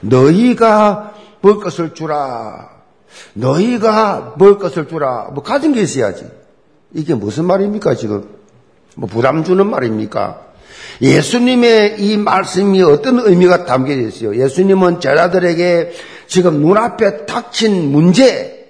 너희가 0.00 1.14
먹을 1.40 1.62
것을 1.62 1.94
주라. 1.94 2.70
너희가 3.34 4.34
먹을 4.38 4.58
것을 4.58 4.88
주라. 4.88 5.30
뭐 5.32 5.42
가진 5.42 5.72
게 5.72 5.80
있어야지. 5.80 6.26
이게 6.92 7.14
무슨 7.14 7.44
말입니까 7.44 7.94
지금? 7.94 8.28
뭐 8.96 9.08
부담 9.08 9.44
주는 9.44 9.68
말입니까? 9.68 10.46
예수님의 11.00 12.00
이 12.00 12.16
말씀이 12.16 12.82
어떤 12.82 13.20
의미가 13.20 13.64
담겨져 13.64 14.02
있어요? 14.02 14.42
예수님은 14.42 15.00
제자들에게 15.00 15.92
지금 16.26 16.60
눈앞에 16.60 17.26
닥친 17.26 17.90
문제, 17.90 18.60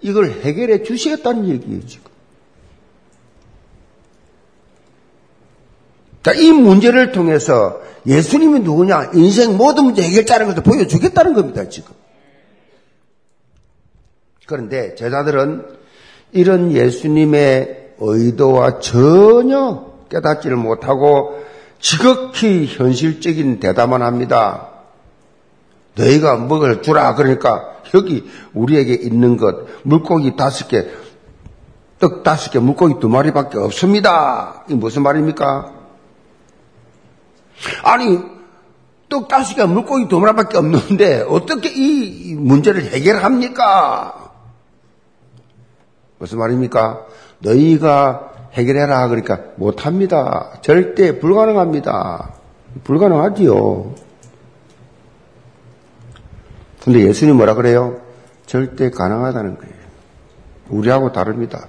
이걸 0.00 0.30
해결해 0.42 0.82
주시겠다는 0.82 1.48
얘기예요, 1.48 1.86
지금. 1.86 2.13
자, 6.24 6.32
이 6.32 6.52
문제를 6.52 7.12
통해서 7.12 7.82
예수님이 8.06 8.60
누구냐? 8.60 9.10
인생 9.12 9.58
모든 9.58 9.84
문제 9.84 10.02
해결자라는 10.02 10.54
것을 10.54 10.62
보여주겠다는 10.62 11.34
겁니다, 11.34 11.68
지금. 11.68 11.92
그런데 14.46 14.94
제자들은 14.94 15.66
이런 16.32 16.72
예수님의 16.72 17.92
의도와 17.98 18.80
전혀 18.80 19.92
깨닫지를 20.08 20.56
못하고 20.56 21.44
지극히 21.78 22.66
현실적인 22.66 23.60
대답만 23.60 24.00
합니다. 24.00 24.70
너희가 25.94 26.38
먹을 26.38 26.80
주라. 26.80 27.14
그러니까 27.16 27.74
여기 27.94 28.24
우리에게 28.54 28.94
있는 28.94 29.36
것, 29.36 29.66
물고기 29.82 30.36
다섯 30.36 30.68
개, 30.68 30.86
떡 31.98 32.22
다섯 32.22 32.50
개, 32.50 32.58
물고기 32.58 32.98
두 32.98 33.10
마리밖에 33.10 33.58
없습니다. 33.58 34.64
이 34.70 34.74
무슨 34.74 35.02
말입니까? 35.02 35.83
아니, 37.82 38.18
떡 39.08 39.28
개, 39.28 39.64
물고기 39.64 40.08
두 40.08 40.18
마리밖에 40.20 40.58
없는데 40.58 41.24
어떻게 41.28 41.70
이 41.70 42.34
문제를 42.34 42.84
해결합니까? 42.84 44.32
무슨 46.18 46.38
말입니까? 46.38 47.06
너희가 47.40 48.32
해결해라. 48.54 49.08
그러니까 49.08 49.40
못합니다. 49.56 50.52
절대 50.62 51.18
불가능합니다. 51.18 52.34
불가능하지요. 52.84 53.94
근데 56.82 57.00
예수님 57.00 57.36
뭐라 57.36 57.54
그래요? 57.54 58.00
절대 58.46 58.90
가능하다는 58.90 59.58
거예요. 59.58 59.74
우리하고 60.68 61.12
다릅니다. 61.12 61.66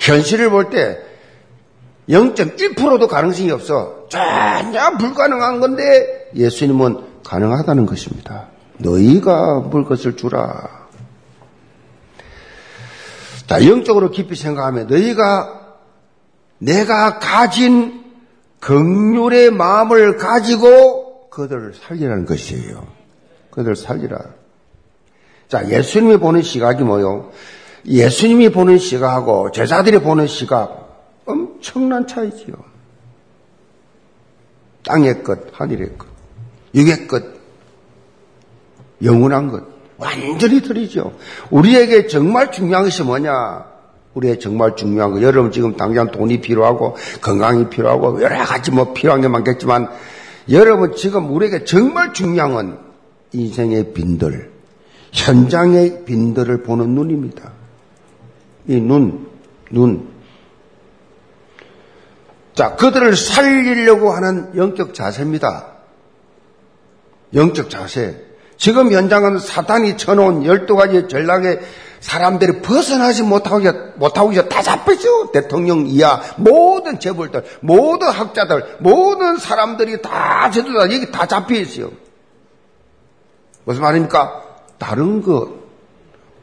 현실을 0.00 0.50
볼 0.50 0.70
때 0.70 0.98
0.1%도 2.12 3.08
가능성이 3.08 3.50
없어. 3.50 4.06
전혀 4.08 4.96
불가능한 4.98 5.60
건데 5.60 6.30
예수님은 6.34 7.22
가능하다는 7.24 7.86
것입니다. 7.86 8.48
너희가 8.78 9.60
물 9.60 9.84
것을 9.86 10.16
주라. 10.16 10.82
자, 13.46 13.66
영적으로 13.66 14.10
깊이 14.10 14.34
생각하면 14.34 14.86
너희가 14.88 15.76
내가 16.58 17.18
가진 17.18 18.04
극률의 18.60 19.50
마음을 19.50 20.16
가지고 20.16 21.28
그들을 21.30 21.74
살리라는 21.74 22.26
것이에요. 22.26 22.86
그들을 23.50 23.74
살리라. 23.74 24.18
자, 25.48 25.68
예수님이 25.68 26.18
보는 26.18 26.42
시각이 26.42 26.82
뭐요? 26.82 27.32
예수님이 27.86 28.50
보는 28.50 28.78
시각하고 28.78 29.50
제자들이 29.50 29.98
보는 29.98 30.26
시각 30.26 30.81
엄청난 31.62 32.06
차이지요. 32.06 32.54
땅의 34.84 35.22
것, 35.22 35.38
하늘의 35.52 35.96
것, 35.96 36.08
육의 36.74 37.06
것, 37.06 37.22
영원한 39.02 39.48
것 39.48 39.62
완전히 39.96 40.60
틀리죠. 40.60 41.16
우리에게 41.50 42.08
정말 42.08 42.50
중요한 42.50 42.84
것이 42.84 43.04
뭐냐? 43.04 43.64
우리의 44.14 44.40
정말 44.40 44.74
중요한 44.74 45.12
거. 45.12 45.22
여러분 45.22 45.52
지금 45.52 45.76
당장 45.76 46.10
돈이 46.10 46.40
필요하고 46.40 46.96
건강이 47.22 47.70
필요하고 47.70 48.20
여러 48.20 48.44
가지 48.44 48.72
뭐 48.72 48.92
필요한 48.92 49.20
게 49.20 49.28
많겠지만 49.28 49.88
여러분 50.50 50.96
지금 50.96 51.32
우리에게 51.32 51.64
정말 51.64 52.12
중요한 52.12 52.52
건 52.52 52.78
인생의 53.32 53.94
빈들, 53.94 54.50
현장의 55.12 56.04
빈들을 56.04 56.64
보는 56.64 56.90
눈입니다. 56.90 57.52
이 58.66 58.80
눈, 58.80 59.28
눈. 59.70 60.11
자, 62.54 62.76
그들을 62.76 63.16
살리려고 63.16 64.10
하는 64.10 64.56
영적 64.56 64.94
자세입니다. 64.94 65.68
영적 67.34 67.70
자세. 67.70 68.24
지금 68.56 68.92
현장은 68.92 69.38
사탄이 69.38 69.96
쳐놓은 69.96 70.42
12가지 70.42 71.08
전략의 71.08 71.60
사람들이 72.00 72.60
벗어나지 72.62 73.22
못하고, 73.22 73.60
못하고 73.96 74.48
다 74.48 74.60
잡혔죠. 74.60 75.30
대통령 75.32 75.86
이하, 75.86 76.20
모든 76.36 76.98
재벌들, 77.00 77.44
모든 77.60 78.08
학자들, 78.08 78.78
모든 78.80 79.36
사람들이 79.36 80.02
다, 80.02 80.50
저도 80.50 80.74
다, 80.74 80.80
여기 80.92 81.10
다 81.10 81.26
잡혀 81.26 81.54
있어요. 81.54 81.90
무슨 83.64 83.82
말입니까? 83.82 84.42
다른 84.78 85.22
거, 85.22 85.54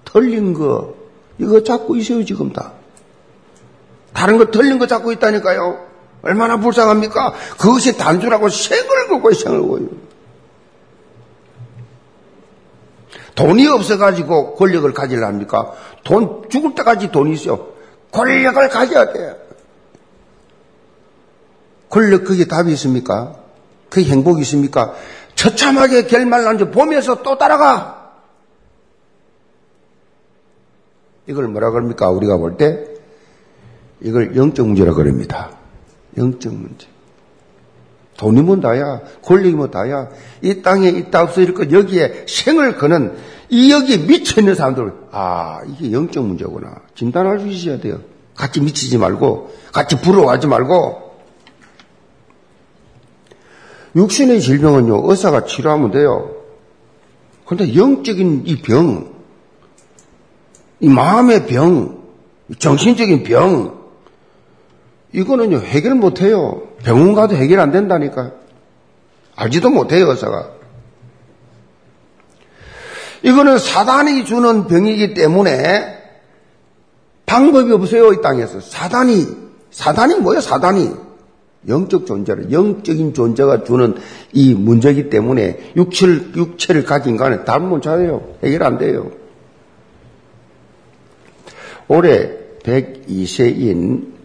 틀린 0.06 0.54
거, 0.54 0.96
이거 1.38 1.62
잡고 1.62 1.98
있어요, 1.98 2.24
지금 2.26 2.52
다. 2.52 2.74
다른 4.14 4.38
거 4.38 4.46
틀린 4.46 4.80
거 4.80 4.88
잡고 4.88 5.12
있다니까요. 5.12 5.89
얼마나 6.22 6.58
불쌍합니까? 6.60 7.34
그것이 7.58 7.98
단순하고 7.98 8.50
생을 8.50 9.08
걷고 9.08 9.34
생을 9.34 9.68
거요. 9.68 9.88
돈이 13.36 13.68
없어가지고 13.68 14.56
권력을 14.56 14.92
가지려 14.94 15.26
합니까? 15.26 15.74
돈, 16.04 16.50
죽을 16.50 16.76
때까지 16.76 17.12
돈이 17.12 17.34
있어. 17.36 17.70
권력을 18.12 18.70
가져야 18.70 19.14
돼. 19.14 19.38
권력 21.90 22.26
그게 22.26 22.46
답이 22.46 22.72
있습니까? 22.74 23.36
그게 23.90 24.12
행복이 24.12 24.42
있습니까? 24.42 24.94
처참하게 25.36 26.08
결말난 26.08 26.58
줄 26.58 26.70
보면서 26.70 27.24
또 27.24 27.38
따라가. 27.38 28.12
이걸 31.28 31.48
뭐라 31.48 31.72
그럽니까? 31.72 32.10
우리가 32.10 32.38
볼 32.38 32.58
때 32.58 32.86
이걸 34.02 34.36
영적 34.36 34.66
문제라 34.68 34.94
그럽니다. 34.94 35.52
영적 36.18 36.54
문제. 36.54 36.88
돈이면 38.18 38.60
다야, 38.60 39.02
권력이면 39.24 39.72
다야, 39.72 40.10
이 40.42 40.62
땅에 40.62 40.90
있다 40.90 41.24
없어 41.24 41.42
이렇게 41.42 41.72
여기에 41.72 42.26
생을 42.28 42.78
거는 42.78 43.16
이 43.50 43.72
여기에 43.72 43.98
미쳐있는 44.00 44.56
사람들, 44.56 44.94
아, 45.12 45.62
이게 45.66 45.92
영적 45.92 46.26
문제구나. 46.26 46.82
진단할 46.96 47.40
수 47.40 47.48
있어야 47.48 47.80
돼요. 47.80 48.02
같이 48.36 48.62
미치지 48.62 48.98
말고, 48.98 49.54
같이 49.72 50.00
부러워하지 50.02 50.48
말고. 50.48 51.10
육신의 53.96 54.42
질병은요, 54.42 55.10
의사가 55.10 55.46
치료하면 55.46 55.92
돼요. 55.92 56.36
그런데 57.46 57.76
영적인 57.76 58.44
이 58.46 58.62
병, 58.62 59.14
이 60.80 60.88
마음의 60.90 61.48
병, 61.48 62.04
정신적인 62.60 63.24
병, 63.24 63.79
이거는요, 65.12 65.60
해결 65.60 65.96
못 65.96 66.22
해요. 66.22 66.62
병원 66.84 67.14
가도 67.14 67.36
해결 67.36 67.60
안 67.60 67.72
된다니까. 67.72 68.32
알지도 69.36 69.70
못해요, 69.70 70.10
의사가. 70.10 70.52
이거는 73.24 73.58
사단이 73.58 74.26
주는 74.26 74.68
병이기 74.68 75.14
때문에 75.14 75.98
방법이 77.26 77.72
없어요, 77.74 78.14
이 78.14 78.22
땅에서. 78.22 78.60
사단이, 78.60 79.28
사단이 79.72 80.16
뭐예요, 80.20 80.42
사단이? 80.42 80.92
영적 81.68 82.06
존재를, 82.06 82.52
영적인 82.52 83.14
존재가 83.14 83.64
주는 83.66 83.96
이 84.32 84.54
문제이기 84.54 85.10
때문에 85.10 85.74
육체를, 85.76 86.32
육체를 86.36 86.84
가진 86.86 87.18
간에 87.18 87.44
답을 87.44 87.62
못 87.62 87.82
찾아요. 87.82 88.36
해결 88.44 88.64
안 88.64 88.78
돼요. 88.78 89.12
올해 91.88 92.32
102세인 92.64 94.19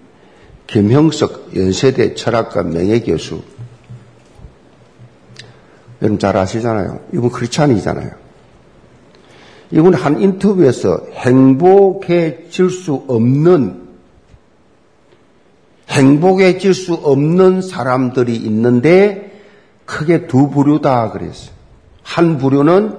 김형석 0.75 1.55
연세대 1.55 2.17
철학과 2.17 2.65
명예교수. 2.65 3.41
여러분 6.03 6.19
잘 6.19 6.37
아시잖아요. 6.37 6.99
이분 7.13 7.31
크리스찬이잖아요. 7.31 8.11
이분 9.71 9.95
한 9.95 10.21
인터뷰에서 10.21 11.07
행복해질 11.13 12.71
수 12.71 13.05
없는 13.07 13.85
행복해질 15.91 16.75
수 16.75 16.95
없는 16.95 17.63
사람들이 17.63 18.35
있는데 18.35 19.33
크게 19.85 20.27
두 20.27 20.51
부류다 20.51 21.13
그랬어요. 21.13 21.55
한 22.03 22.37
부류는 22.37 22.99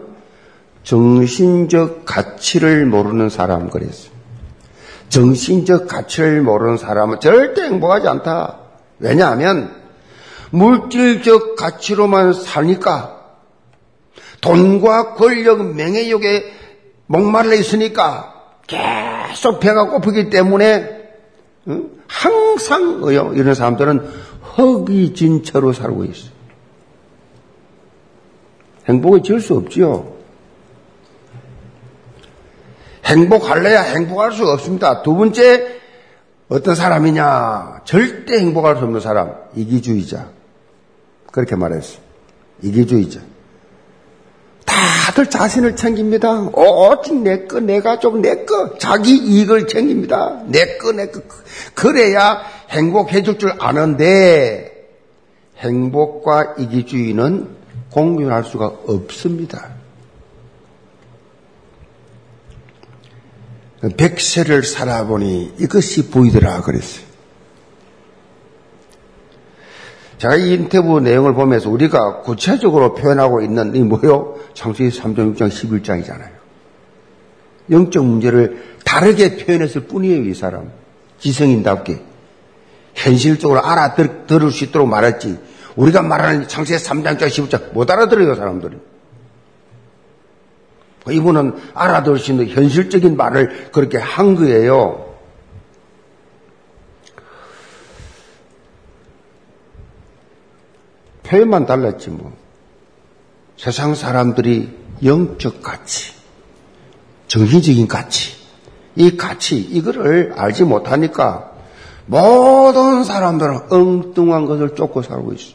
정신적 0.83 2.05
가치를 2.05 2.85
모르는 2.85 3.27
사람 3.27 3.69
그랬어요. 3.69 4.14
정신적 5.09 5.87
가치를 5.87 6.41
모르는 6.41 6.77
사람은 6.77 7.19
절대 7.19 7.63
행복하지 7.63 8.07
않다. 8.07 8.59
왜냐하면 8.99 9.73
물질적 10.51 11.55
가치로만 11.55 12.33
사니까 12.33 13.23
돈과 14.41 15.15
권력, 15.15 15.75
명예욕에 15.75 16.43
목말라 17.07 17.55
있으니까 17.55 18.33
계속 18.67 19.59
배가 19.59 19.89
고프기 19.89 20.29
때문에 20.29 21.03
항상 22.07 23.01
이런 23.35 23.53
사람들은 23.53 24.07
허기진처로 24.57 25.73
살고 25.73 26.05
있어요. 26.05 26.31
행복을 28.87 29.23
지을 29.23 29.41
수 29.41 29.55
없지요. 29.55 30.14
행복할래야 33.05 33.81
행복할 33.81 34.31
수 34.31 34.45
없습니다. 34.47 35.01
두 35.03 35.15
번째, 35.15 35.79
어떤 36.49 36.75
사람이냐? 36.75 37.81
절대 37.85 38.37
행복할 38.39 38.77
수 38.77 38.83
없는 38.83 38.99
사람. 38.99 39.33
이기주의자. 39.55 40.29
그렇게 41.31 41.55
말했어요. 41.55 41.99
이기주의자. 42.61 43.19
다들 44.65 45.29
자신을 45.29 45.75
챙깁니다. 45.75 46.49
오직 46.53 47.15
내 47.15 47.45
거, 47.45 47.59
내 47.59 47.79
가족, 47.79 48.19
내 48.19 48.43
거, 48.43 48.77
자기 48.77 49.15
이익을 49.15 49.67
챙깁니다. 49.67 50.41
내 50.47 50.77
거, 50.77 50.91
내 50.91 51.07
거. 51.07 51.21
그래야 51.73 52.41
행복해질 52.69 53.37
줄 53.37 53.53
아는데, 53.59 54.71
행복과 55.57 56.55
이기주의는 56.57 57.49
공존할 57.91 58.43
수가 58.43 58.65
없습니다. 58.87 59.74
백세를 63.97 64.63
살아보니 64.63 65.55
이것이 65.59 66.09
보이더라 66.09 66.61
그랬어요. 66.61 67.05
제가 70.17 70.37
이 70.37 70.53
인터뷰 70.53 70.99
내용을 70.99 71.33
보면서 71.33 71.69
우리가 71.69 72.21
구체적으로 72.21 72.93
표현하고 72.93 73.41
있는 73.41 73.75
이 73.75 73.79
뭐요? 73.79 74.37
창세기 74.53 74.97
3장, 74.97 75.35
6장, 75.35 75.49
11장이잖아요. 75.49 76.29
영적 77.69 78.05
문제를 78.05 78.63
다르게 78.85 79.37
표현했을 79.37 79.81
뿐이에요, 79.81 80.23
이 80.23 80.33
사람. 80.33 80.71
지성인답게. 81.19 82.01
현실적으로 82.93 83.63
알아들을 83.63 84.51
수 84.51 84.63
있도록 84.65 84.87
말했지. 84.87 85.37
우리가 85.75 86.01
말하는 86.01 86.47
창세기 86.47 86.81
3장, 86.81 87.17
11장 87.17 87.73
못 87.73 87.89
알아들어요, 87.91 88.35
사람들이. 88.35 88.77
이분은 91.11 91.71
알아들을 91.73 92.17
수 92.19 92.31
있는 92.31 92.47
현실적인 92.47 93.15
말을 93.15 93.69
그렇게 93.71 93.97
한 93.97 94.35
거예요. 94.35 95.05
표현만 101.23 101.65
달랐지 101.65 102.09
뭐. 102.09 102.33
세상 103.57 103.95
사람들이 103.95 104.69
영적 105.03 105.61
가치, 105.61 106.13
정신적인 107.27 107.87
가치, 107.87 108.35
이 108.95 109.17
가치, 109.17 109.57
이거를 109.57 110.33
알지 110.37 110.63
못하니까 110.63 111.51
모든 112.05 113.03
사람들은 113.03 113.71
엉뚱한 113.71 114.45
것을 114.45 114.75
쫓고 114.75 115.01
살고 115.01 115.33
있어. 115.33 115.53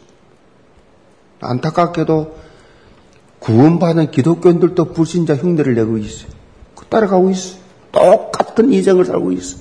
안타깝게도 1.41 2.37
구원받은 3.41 4.11
기독교인들도 4.11 4.93
불신자 4.93 5.37
흉내를 5.37 5.75
내고 5.75 5.99
있어요. 5.99 6.31
그 6.75 6.87
따라가고 6.87 7.31
있어. 7.31 7.57
똑같은 7.93 8.73
이정을 8.73 9.05
살고 9.05 9.33
있어. 9.33 9.59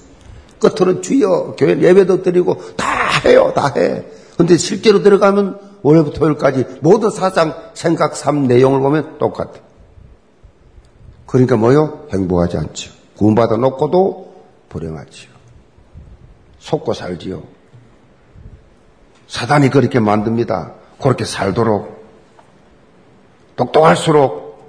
끝으로 0.60 1.02
주여 1.02 1.56
교회 1.58 1.82
예배도 1.82 2.22
드리고 2.22 2.62
다 2.76 2.86
해요, 3.26 3.54
다 3.56 3.74
해. 3.76 4.06
근데 4.38 4.58
실제로 4.58 5.02
들어가면 5.02 5.60
월요일부터 5.82 6.20
토요일까지 6.20 6.66
모든 6.82 7.10
사상, 7.10 7.56
생각, 7.74 8.16
삶 8.16 8.48
내용을 8.48 8.82
보면 8.82 9.18
똑같아. 9.18 9.54
그러니까 11.26 11.56
뭐요? 11.58 12.08
행복하지 12.12 12.58
않죠. 12.58 12.92
구원받아 13.18 13.58
놓고도 13.58 14.34
불행하지요. 14.70 15.30
속고 16.60 16.94
살지요. 16.94 17.44
사단이 19.28 19.70
그렇게 19.70 20.00
만듭니다. 20.00 20.74
그렇게 21.02 21.24
살도록. 21.24 21.99
똑똑할수록, 23.60 24.64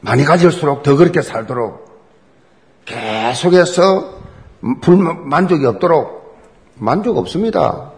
많이 0.00 0.24
가질수록 0.24 0.82
더 0.82 0.96
그렇게 0.96 1.20
살도록. 1.20 1.82
계속해서 2.86 4.22
불만, 4.80 5.28
만족이 5.28 5.66
없도록. 5.66 6.22
만족 6.76 7.18
없습니다. 7.18 7.92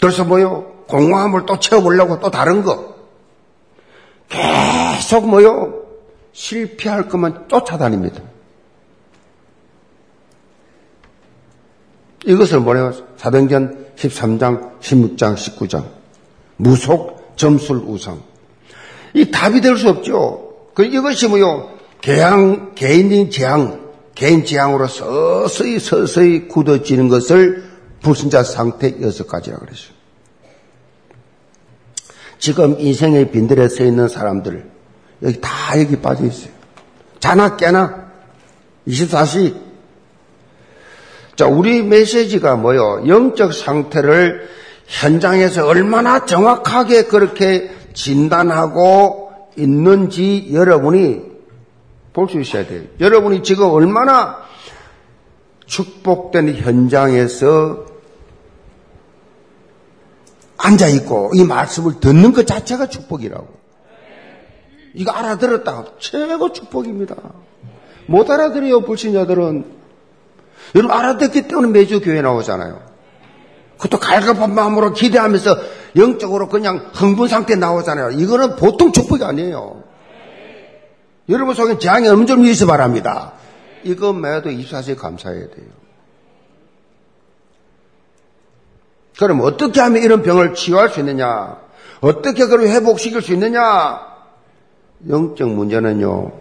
그래서 0.00 0.24
뭐요? 0.24 0.62
공허함을 0.86 1.44
또 1.46 1.58
채워보려고 1.58 2.20
또 2.20 2.30
다른 2.30 2.62
거. 2.62 2.94
계속 4.28 5.28
뭐요? 5.28 5.74
실패할 6.32 7.08
것만 7.08 7.48
쫓아다닙니다. 7.48 8.22
이것을 12.24 12.60
뭐래요? 12.60 12.92
사도행전 13.16 13.94
13장, 13.96 14.78
16장, 14.80 15.34
19장. 15.34 15.99
무속, 16.60 17.36
점술, 17.36 17.78
우상. 17.78 18.22
이 19.14 19.30
답이 19.30 19.60
될 19.60 19.76
수 19.76 19.88
없죠. 19.88 20.68
그 20.74 20.84
이것이 20.84 21.26
뭐요? 21.26 21.70
개항, 22.00 22.74
개인인 22.74 23.30
재앙, 23.30 23.90
개인 24.14 24.44
재앙으로 24.44 24.86
서서히 24.86 25.78
서서히 25.78 26.48
굳어지는 26.48 27.08
것을 27.08 27.64
불신자 28.02 28.44
상태 28.44 28.94
여섯 29.00 29.26
가지라 29.26 29.58
그랬어요. 29.58 29.92
지금 32.38 32.76
인생의 32.78 33.30
빈들에 33.30 33.68
서 33.68 33.84
있는 33.84 34.08
사람들, 34.08 34.70
여기 35.22 35.40
다 35.40 35.78
여기 35.78 35.96
빠져 35.96 36.24
있어요. 36.24 36.52
자나 37.18 37.56
깨나 37.56 38.10
24시. 38.86 39.54
자, 41.36 41.46
우리 41.46 41.82
메시지가 41.82 42.56
뭐요? 42.56 43.06
영적 43.06 43.52
상태를 43.52 44.48
현장에서 44.90 45.66
얼마나 45.68 46.26
정확하게 46.26 47.04
그렇게 47.04 47.70
진단하고 47.94 49.30
있는지 49.56 50.50
여러분이 50.52 51.30
볼 52.12 52.28
수 52.28 52.40
있어야 52.40 52.66
돼요. 52.66 52.82
여러분이 52.98 53.44
지금 53.44 53.70
얼마나 53.70 54.38
축복된 55.64 56.56
현장에서 56.56 57.86
앉아있고 60.58 61.30
이 61.34 61.44
말씀을 61.44 62.00
듣는 62.00 62.32
것 62.32 62.46
자체가 62.48 62.86
축복이라고. 62.88 63.46
이거 64.94 65.12
알아들었다. 65.12 65.84
최고 66.00 66.52
축복입니다. 66.52 67.14
못 68.06 68.28
알아들어요, 68.28 68.80
불신자들은. 68.80 69.64
여러분 70.74 70.96
알아듣기 70.96 71.46
때문에 71.46 71.68
매주 71.68 72.00
교회 72.00 72.20
나오잖아요. 72.22 72.89
그것도 73.80 73.98
갈급한 73.98 74.54
마음으로 74.54 74.92
기대하면서 74.92 75.56
영적으로 75.96 76.48
그냥 76.48 76.90
흥분 76.92 77.28
상태 77.28 77.56
나오잖아요. 77.56 78.10
이거는 78.10 78.56
보통 78.56 78.92
축복이 78.92 79.24
아니에요. 79.24 79.82
여러분 81.30 81.54
속에 81.54 81.78
재앙이 81.78 82.06
없는 82.08 82.26
줄 82.26 82.36
믿으시 82.38 82.66
바랍니다. 82.66 83.32
이것만해도 83.82 84.50
24시에 84.50 84.98
감사해야 84.98 85.46
돼요. 85.46 85.66
그럼 89.18 89.40
어떻게 89.42 89.80
하면 89.80 90.02
이런 90.02 90.22
병을 90.22 90.54
치유할 90.54 90.90
수 90.90 91.00
있느냐? 91.00 91.56
어떻게 92.00 92.44
그걸 92.44 92.68
회복시킬 92.68 93.22
수 93.22 93.32
있느냐? 93.32 94.00
영적 95.08 95.48
문제는요, 95.48 96.32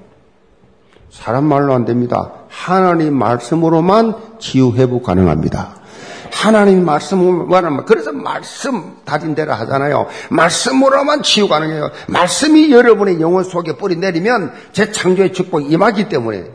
사람 1.09 1.45
말로 1.45 1.73
안 1.73 1.85
됩니다. 1.85 2.31
하나님 2.49 3.17
말씀으로만 3.17 4.39
치유 4.39 4.73
회복 4.73 5.03
가능합니다. 5.03 5.78
하나님 6.39 6.85
말씀으로만 6.85 7.83
그래서 7.83 8.13
말씀 8.13 8.95
다진 9.03 9.35
대로 9.35 9.51
하잖아요. 9.51 10.07
말씀으로만 10.29 11.21
치유 11.21 11.49
가능해요. 11.49 11.91
말씀이 12.07 12.71
여러분의 12.71 13.19
영혼 13.19 13.43
속에 13.43 13.75
뿌리 13.75 13.97
내리면 13.97 14.53
제 14.71 14.89
창조의 14.89 15.33
축복이 15.33 15.65
임하기 15.65 16.07
때문에 16.07 16.45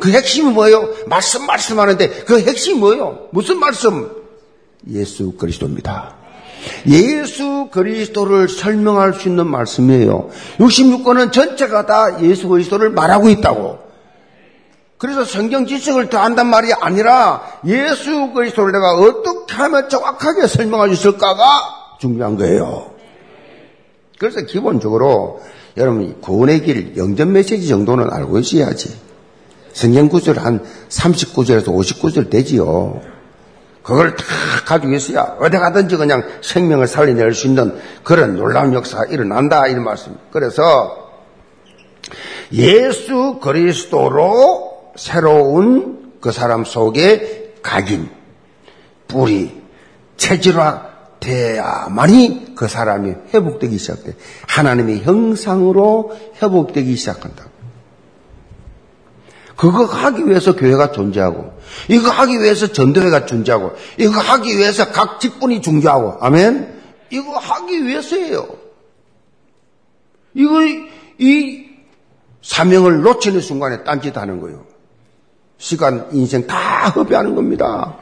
그 0.00 0.10
핵심이 0.10 0.50
뭐예요? 0.50 0.88
말씀 1.06 1.46
말씀하는데 1.46 2.24
그 2.24 2.40
핵심이 2.40 2.80
뭐예요? 2.80 3.28
무슨 3.30 3.60
말씀? 3.60 4.10
예수 4.90 5.32
그리스도입니다. 5.32 6.16
예수 6.88 7.68
그리스도를 7.70 8.48
설명할 8.48 9.14
수 9.14 9.28
있는 9.28 9.46
말씀이에요. 9.46 10.30
66권은 10.58 11.30
전체가 11.30 11.86
다 11.86 12.20
예수 12.20 12.48
그리스도를 12.48 12.90
말하고 12.90 13.28
있다고. 13.28 13.89
그래서 15.00 15.24
성경 15.24 15.64
지식을 15.64 16.10
더 16.10 16.18
한단 16.18 16.48
말이 16.48 16.74
아니라 16.74 17.42
예수 17.64 18.32
그리스도를 18.34 18.70
내가 18.70 18.92
어떻게 18.96 19.54
하면 19.54 19.88
정확하게 19.88 20.46
설명할 20.46 20.94
수 20.94 21.08
있을까가 21.08 21.96
중요한 21.98 22.36
거예요. 22.36 22.90
그래서 24.18 24.42
기본적으로 24.42 25.40
여러분 25.78 26.20
구원의 26.20 26.62
길 26.64 26.98
영전 26.98 27.32
메시지 27.32 27.66
정도는 27.66 28.12
알고 28.12 28.40
있어야지. 28.40 28.94
성경 29.72 30.10
구절 30.10 30.38
한 30.38 30.62
39절에서 30.90 31.68
59절 31.68 32.28
되지요. 32.28 33.00
그걸 33.82 34.14
다 34.14 34.24
가지고 34.66 34.92
있어야 34.92 35.36
어디 35.40 35.56
가든지 35.56 35.96
그냥 35.96 36.22
생명을 36.42 36.86
살려낼 36.86 37.32
수 37.32 37.46
있는 37.46 37.80
그런 38.04 38.36
놀라운 38.36 38.74
역사가 38.74 39.06
일어난다 39.06 39.66
이런 39.66 39.82
말씀. 39.82 40.18
그래서 40.30 41.08
예수 42.52 43.38
그리스도로 43.40 44.69
새로운 44.96 46.12
그 46.20 46.32
사람 46.32 46.64
속에 46.64 47.54
각인, 47.62 48.10
뿌리, 49.08 49.60
체질화 50.16 50.90
돼야만이 51.20 52.54
그 52.54 52.66
사람이 52.68 53.14
회복되기 53.32 53.78
시작돼. 53.78 54.14
하나님의 54.48 55.02
형상으로 55.02 56.16
회복되기 56.42 56.96
시작한다. 56.96 57.46
그거 59.56 59.84
하기 59.84 60.26
위해서 60.26 60.56
교회가 60.56 60.92
존재하고, 60.92 61.52
이거 61.88 62.10
하기 62.10 62.40
위해서 62.40 62.72
전도회가 62.72 63.26
존재하고, 63.26 63.72
이거 63.98 64.18
하기 64.18 64.56
위해서 64.56 64.90
각 64.90 65.20
직분이 65.20 65.60
존재하고, 65.60 66.16
아멘? 66.20 66.80
이거 67.10 67.36
하기 67.36 67.84
위해서예요. 67.84 68.48
이거, 70.32 70.62
이 71.18 71.66
사명을 72.40 73.02
놓치는 73.02 73.42
순간에 73.42 73.84
딴짓 73.84 74.16
하는 74.16 74.40
거예요. 74.40 74.69
시간, 75.60 76.08
인생 76.12 76.46
다 76.46 76.88
허비하는 76.88 77.34
겁니다. 77.34 77.98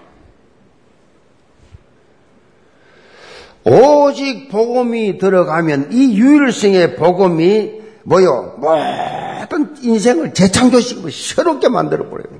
오직 3.64 4.48
복음이 4.48 5.18
들어가면 5.18 5.88
이 5.90 6.16
유일성의 6.16 6.94
복음이 6.94 7.82
뭐요? 8.04 8.54
모든 8.58 9.74
인생을 9.82 10.34
재창조시키고 10.34 11.10
새롭게 11.10 11.68
만들어버려요. 11.68 12.38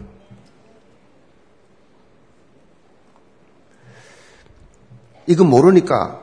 이거 5.26 5.42
모르니까 5.42 6.20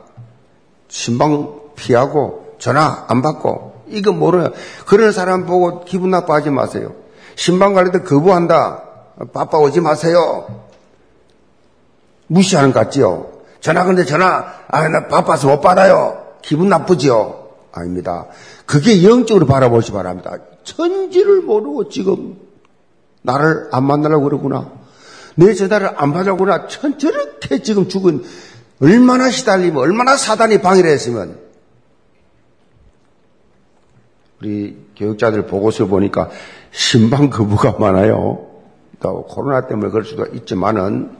신방 0.88 1.60
피하고 1.76 2.56
전화 2.58 3.04
안 3.08 3.20
받고 3.20 3.84
이거 3.88 4.12
모르요. 4.12 4.52
그런 4.86 5.12
사람 5.12 5.44
보고 5.44 5.84
기분 5.84 6.10
나빠하지 6.10 6.48
마세요. 6.48 6.94
신방 7.36 7.74
갈때 7.74 8.00
거부한다. 8.00 8.85
바빠 9.32 9.58
오지 9.58 9.80
마세요. 9.80 10.66
무시하는 12.26 12.72
것 12.72 12.80
같지요? 12.80 13.32
전화 13.60 13.84
근데 13.84 14.04
전화 14.04 14.44
아 14.68 14.88
나 14.88 15.08
바빠서 15.08 15.48
못 15.48 15.60
받아요. 15.60 16.26
기분 16.42 16.68
나쁘지요? 16.68 17.48
아닙니다. 17.72 18.26
그게 18.66 19.02
영적으로 19.04 19.46
바라보시 19.46 19.92
바랍니다. 19.92 20.38
천지를 20.64 21.40
모르고 21.42 21.88
지금 21.88 22.38
나를 23.22 23.68
안 23.72 23.84
만나려고 23.84 24.24
그러구나. 24.24 24.70
내 25.34 25.54
전화를 25.54 25.90
안 25.96 26.12
받아구나. 26.12 26.66
천 26.66 26.98
저렇게 26.98 27.62
지금 27.62 27.88
죽은 27.88 28.24
얼마나 28.80 29.30
시달리면 29.30 29.78
얼마나 29.78 30.16
사단이 30.16 30.60
방해를 30.60 30.90
했으면 30.90 31.38
우리 34.40 34.76
교육자들 34.96 35.46
보고서 35.46 35.86
보니까 35.86 36.30
신방 36.70 37.30
거부가 37.30 37.76
많아요. 37.78 38.45
또 39.00 39.24
코로나 39.24 39.66
때문에 39.66 39.90
그럴 39.90 40.04
수도 40.04 40.26
있지만은 40.26 41.16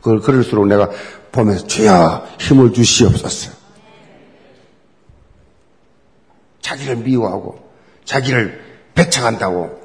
그걸 0.00 0.20
그럴수록 0.20 0.66
내가 0.66 0.90
보면서 1.32 1.66
주여 1.66 2.26
힘을 2.38 2.72
주시옵소서. 2.72 3.52
자기를 6.60 6.96
미워하고 6.96 7.58
자기를 8.04 8.60
배척한다고 8.94 9.80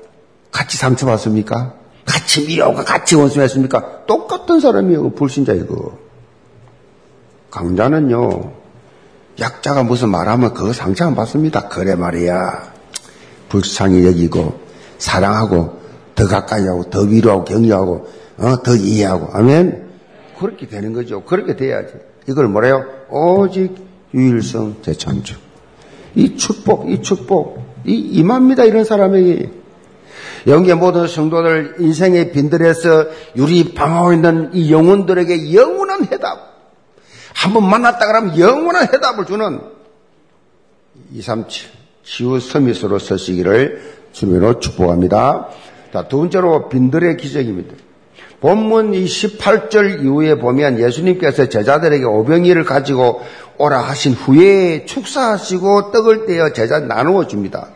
같이 0.51 0.77
상처받습니까? 0.77 1.73
같이 2.05 2.45
미워하고 2.47 2.83
같이 2.83 3.15
원수했습니까? 3.15 4.05
똑같은 4.05 4.59
사람이에요. 4.59 5.03
그 5.03 5.09
불신자 5.11 5.53
이거. 5.53 5.97
강자는요. 7.51 8.53
약자가 9.39 9.83
무슨 9.83 10.09
말하면 10.09 10.53
그거 10.53 10.71
상처 10.71 11.05
안 11.05 11.15
받습니다. 11.15 11.67
그래 11.67 11.95
말이야. 11.95 12.73
불쌍히 13.49 14.05
여기고 14.05 14.59
사랑하고 14.97 15.84
더 16.15 16.27
가까이 16.27 16.65
하고 16.65 16.89
더 16.89 17.01
위로하고 17.01 17.43
격려하고 17.43 18.07
어, 18.37 18.63
더 18.63 18.75
이해하고 18.75 19.29
아멘. 19.33 19.89
그렇게 20.39 20.67
되는 20.67 20.93
거죠. 20.93 21.23
그렇게 21.23 21.55
돼야지. 21.55 21.93
이걸 22.27 22.47
뭐래요? 22.47 22.85
오직 23.09 23.75
유일성 24.13 24.77
재창조. 24.81 25.35
이 26.15 26.35
축복, 26.37 26.89
이 26.89 27.01
축복, 27.01 27.61
이 27.85 27.93
임합니다. 27.93 28.63
이런 28.63 28.83
사람에게. 28.83 29.51
영계 30.47 30.73
모든 30.75 31.07
성도들 31.07 31.75
인생의 31.79 32.31
빈들에서 32.31 33.07
유리 33.35 33.73
방하고 33.73 34.13
있는 34.13 34.51
이 34.53 34.71
영혼들에게 34.71 35.53
영원한 35.53 36.05
해답. 36.05 36.55
한번 37.33 37.69
만났다 37.69 38.05
그러면 38.07 38.39
영원한 38.39 38.83
해답을 38.83 39.25
주는 39.25 39.59
237 41.11 41.69
치유 42.03 42.39
서밋으로 42.39 42.99
서시기를 42.99 43.95
주님으로 44.13 44.59
축복합니다. 44.59 45.49
자, 45.95 46.09
두 46.09 46.17
번째로 46.17 46.67
빈들의 46.67 47.15
기적입니다. 47.15 47.73
본문 48.41 48.93
이 48.95 49.05
18절 49.05 50.03
이후에 50.03 50.35
보면 50.35 50.77
예수님께서 50.77 51.47
제자들에게 51.47 52.03
오병이를 52.03 52.65
가지고 52.65 53.21
오라 53.57 53.79
하신 53.79 54.11
후에 54.11 54.83
축사하시고 54.83 55.91
떡을 55.91 56.25
떼어 56.25 56.51
제자 56.51 56.81
나누어 56.81 57.27
줍니다. 57.27 57.69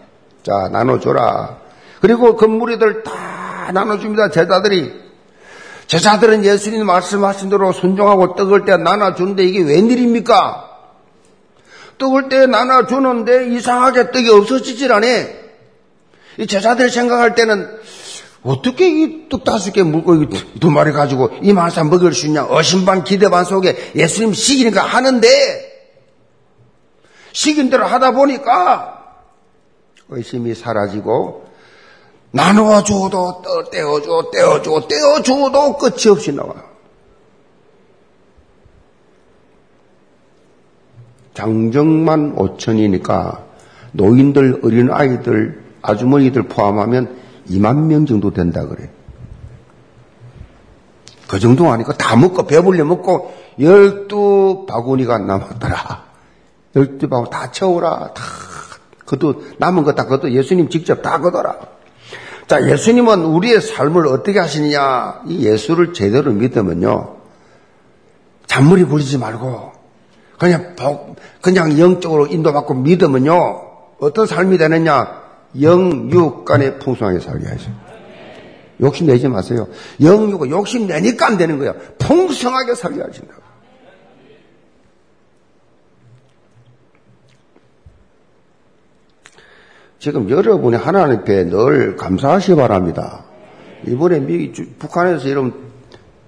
자, 0.44 0.68
나눠줘라. 0.70 1.60
그리고 2.02 2.36
그 2.36 2.44
무리들 2.44 3.04
다 3.04 3.72
나눠줍니다. 3.74 4.32
제자들이. 4.32 4.92
제자들은 5.88 6.44
예수님 6.44 6.86
말씀하신 6.86 7.50
대로 7.50 7.72
순종하고 7.72 8.36
떡을 8.36 8.66
떼어 8.66 8.76
나눠주는데 8.76 9.46
이게 9.46 9.62
웬일입니까? 9.62 10.68
떡을 11.98 12.28
떼어 12.28 12.48
나눠주는데 12.48 13.56
이상하게 13.56 14.12
떡이 14.12 14.30
없어지질 14.30 14.92
않아. 14.92 15.08
이 16.38 16.48
제자들이 16.48 16.90
생각할 16.90 17.36
때는 17.36 17.80
어떻게 18.44 18.88
이떡 18.88 19.44
다섯 19.44 19.72
개 19.72 19.84
물고 19.84 20.28
두 20.60 20.72
마리 20.72 20.92
가지고 20.92 21.30
이 21.42 21.52
만사 21.54 21.84
먹을 21.84 22.14
수 22.14 22.28
있냐? 22.28 22.46
어심반 22.46 23.04
기대반 23.04 23.44
속에 23.44 23.94
예수님 23.96 24.34
시기니까 24.34 24.82
하는데 24.82 25.28
시킨 27.34 27.70
대로 27.70 27.86
하다 27.86 28.12
보니까 28.12 29.18
의심이 30.10 30.56
사라지고 30.56 31.48
나누어 32.32 32.84
줘도 32.84 33.42
떼어 33.72 34.02
줘, 34.02 34.30
떼어 34.32 34.62
줘, 34.62 34.88
떼어 34.88 35.22
줘도 35.22 35.78
끝이 35.78 36.12
없이 36.12 36.32
나와요. 36.32 36.70
장정만 41.34 42.36
5천이니까 42.36 43.44
노인들, 43.94 44.60
어린 44.64 44.92
아이들, 44.92 45.64
아주머니들 45.82 46.44
포함하면 46.44 47.19
2만 47.50 47.86
명 47.88 48.06
정도 48.06 48.32
된다 48.32 48.66
그래. 48.66 48.90
그 51.28 51.40
정도 51.40 51.70
아니까 51.70 51.94
다 51.94 52.16
먹고 52.16 52.48
배불려 52.48 52.86
먹고 52.86 53.34
열두 53.60 54.66
바구니가 54.68 55.20
남았더라. 55.20 56.04
열두 56.76 57.08
바구니 57.10 57.30
다 57.30 57.52
채우라. 57.52 58.14
다 58.14 58.24
그것도 59.06 59.44
남은 59.58 59.84
거 59.84 59.94
다 59.94 60.04
그것도 60.04 60.32
예수님 60.32 60.70
직접 60.70 61.02
다 61.02 61.20
거더라. 61.20 61.58
자, 62.48 62.68
예수님은 62.68 63.26
우리의 63.26 63.62
삶을 63.62 64.08
어떻게 64.08 64.40
하시느냐? 64.40 65.22
이 65.28 65.46
예수를 65.46 65.94
제대로 65.94 66.32
믿으면요. 66.32 67.18
잔물이 68.48 68.86
굴리지 68.86 69.20
말고 69.20 69.72
그냥 70.40 70.76
그냥 71.42 71.78
영적으로 71.78 72.26
인도받고 72.26 72.74
믿으면요. 72.74 73.36
어떤 74.00 74.26
삶이 74.26 74.58
되느냐? 74.58 75.19
영육 75.60 76.46
간에 76.46 76.78
풍성하게 76.78 77.20
살게 77.20 77.48
하죠. 77.48 77.72
욕심 78.82 79.08
내지 79.08 79.28
마세요. 79.28 79.68
영육은 80.02 80.50
욕심 80.50 80.88
내니까 80.88 81.28
안 81.28 81.38
되는 81.38 81.58
거예요. 81.58 81.74
풍성하게 81.98 82.76
살게 82.76 83.02
하신다고. 83.02 83.50
지금 90.00 90.30
여러분이 90.30 90.78
하나님 90.78 91.20
앞에 91.20 91.50
늘 91.50 91.98
감사하시 91.98 92.52
기 92.52 92.56
바랍니다. 92.56 93.26
이번에 93.86 94.20
미, 94.20 94.52
북한에서 94.52 95.28
이런 95.28 95.54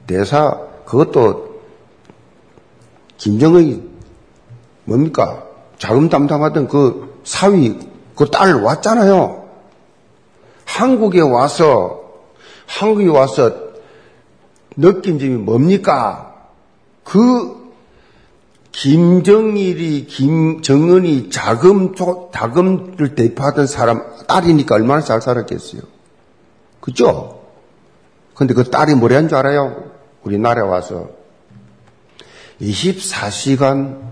대사, 0.08 0.60
그것도 0.86 1.62
김정은이 3.16 3.82
뭡니까? 4.84 5.46
자금 5.78 6.10
담당하던 6.10 6.68
그 6.68 7.22
사위, 7.24 7.80
그 8.22 8.30
딸 8.30 8.54
왔잖아요. 8.62 9.50
한국에 10.66 11.22
와서, 11.22 12.02
한국에 12.68 13.08
와서 13.08 13.52
느낀 14.78 15.18
점이 15.18 15.32
뭡니까? 15.38 16.36
그 17.04 17.60
김정일이 18.72 20.06
김정은이 20.06 21.32
자금 21.32 21.96
자금을 22.32 23.16
대표하던 23.16 23.66
사람 23.66 24.06
딸이니까 24.28 24.76
얼마나 24.76 25.02
잘 25.02 25.20
살았겠어요. 25.20 25.82
그죠? 26.80 27.42
근데 28.36 28.54
그 28.54 28.70
딸이 28.70 28.96
뭐라는 28.96 29.30
줄 29.30 29.38
알아요? 29.40 29.92
우리나라에 30.24 30.64
와서 30.64 31.10
24시간 32.62 34.11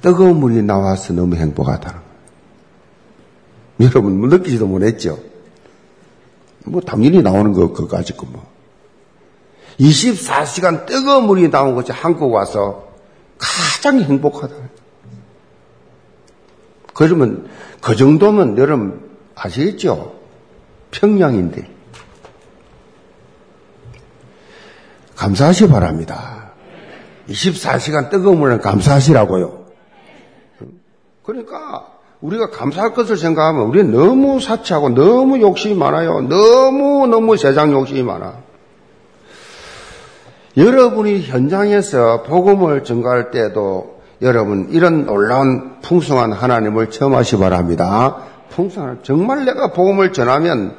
뜨거운 0.00 0.36
물이 0.36 0.62
나와서 0.62 1.12
너무 1.12 1.36
행복하다. 1.36 2.02
여러분 3.80 4.18
뭐 4.18 4.28
느끼지도 4.28 4.66
못했죠? 4.66 5.18
뭐 6.64 6.80
당연히 6.80 7.22
나오는 7.22 7.52
거 7.52 7.72
가지고 7.86 8.26
뭐. 8.26 8.46
24시간 9.80 10.86
뜨거운 10.86 11.24
물이 11.24 11.50
나온 11.50 11.74
것이 11.74 11.92
한국 11.92 12.32
와서 12.32 12.88
가장 13.38 14.00
행복하다. 14.00 14.54
그러면 16.94 17.48
그 17.80 17.94
정도면 17.94 18.58
여러분 18.58 19.08
아시겠죠? 19.36 20.16
평양인데. 20.90 21.70
감사하시 25.14 25.68
바랍니다. 25.68 26.50
24시간 27.28 28.10
뜨거운 28.10 28.38
물은 28.38 28.60
감사하시라고요. 28.60 29.57
그러니까 31.28 31.84
우리가 32.22 32.48
감사할 32.48 32.94
것을 32.94 33.18
생각하면 33.18 33.66
우리는 33.66 33.92
너무 33.92 34.40
사치하고 34.40 34.88
너무 34.88 35.38
욕심이 35.42 35.74
많아요. 35.74 36.22
너무 36.22 37.06
너무 37.06 37.36
세상 37.36 37.70
욕심이 37.70 38.02
많아. 38.02 38.32
여러분이 40.56 41.20
현장에서 41.24 42.22
복음을 42.22 42.82
전가할 42.82 43.30
때도 43.30 43.98
여러분 44.22 44.68
이런 44.70 45.04
놀라운 45.04 45.80
풍성한 45.82 46.32
하나님을 46.32 46.90
체험하시 46.90 47.36
바랍니다. 47.36 48.16
풍성한 48.48 49.00
정말 49.02 49.44
내가 49.44 49.72
복음을 49.72 50.14
전하면 50.14 50.76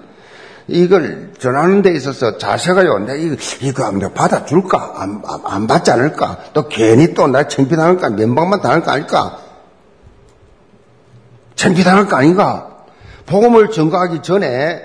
이걸 0.67 1.29
전하는 1.37 1.83
데 1.83 1.93
있어서 1.93 2.39
자세가요. 2.39 2.97
내가 2.99 3.13
이거, 3.13 3.35
이거 3.61 3.91
내가 3.91 4.13
받아줄까? 4.13 4.95
안, 4.97 5.21
안, 5.27 5.41
안 5.45 5.67
받지 5.67 5.91
않을까? 5.91 6.37
또 6.53 6.67
괜히 6.67 7.13
또 7.13 7.27
나 7.27 7.47
창피당할까? 7.47 8.09
면박만 8.09 8.61
당할 8.61 8.81
거 8.81 8.91
아닐까? 8.91 9.48
창피당할 11.59 12.07
거 12.07 12.15
아닌가? 12.15 12.85
복음을 13.25 13.69
전가하기 13.69 14.21
전에 14.21 14.81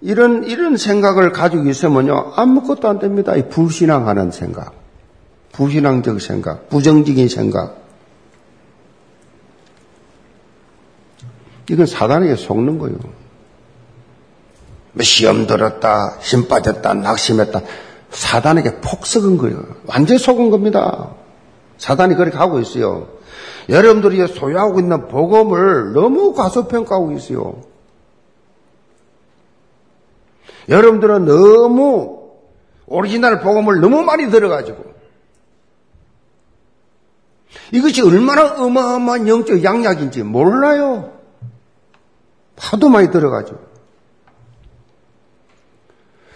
이런, 0.00 0.42
이런 0.42 0.76
생각을 0.76 1.30
가지고 1.30 1.68
있으면요, 1.68 2.32
아무것도 2.34 2.88
안 2.88 2.98
됩니다. 2.98 3.36
이 3.36 3.48
불신앙하는 3.48 4.32
생각. 4.32 4.72
부신앙적 5.52 6.20
생각, 6.20 6.68
부정적인 6.68 7.28
생각. 7.28 7.76
이건 11.70 11.86
사단에게 11.86 12.34
속는 12.34 12.80
거예요. 12.80 12.98
뭐 14.92 15.02
시험 15.04 15.46
들었다, 15.46 16.16
힘 16.20 16.48
빠졌다, 16.48 16.92
낙심했다. 16.92 17.60
사단에게 18.10 18.80
폭 18.80 19.06
썩은 19.06 19.38
거예요. 19.38 19.62
완전히 19.86 20.18
속은 20.18 20.50
겁니다. 20.50 21.10
사단이 21.78 22.16
그렇게 22.16 22.36
하고 22.36 22.58
있어요. 22.58 23.19
여러분들이 23.68 24.26
소유하고 24.26 24.80
있는 24.80 25.08
복음을 25.08 25.92
너무 25.92 26.34
과소평가하고 26.34 27.12
있어요. 27.12 27.62
여러분들은 30.68 31.24
너무 31.24 32.30
오리지널 32.86 33.40
복음을 33.40 33.80
너무 33.80 34.02
많이 34.02 34.30
들어가지고 34.30 34.90
이것이 37.72 38.02
얼마나 38.02 38.62
어마어마한 38.62 39.28
영적 39.28 39.62
양약인지 39.64 40.22
몰라요. 40.22 41.12
하도 42.56 42.88
많이 42.88 43.10
들어가지고. 43.10 43.58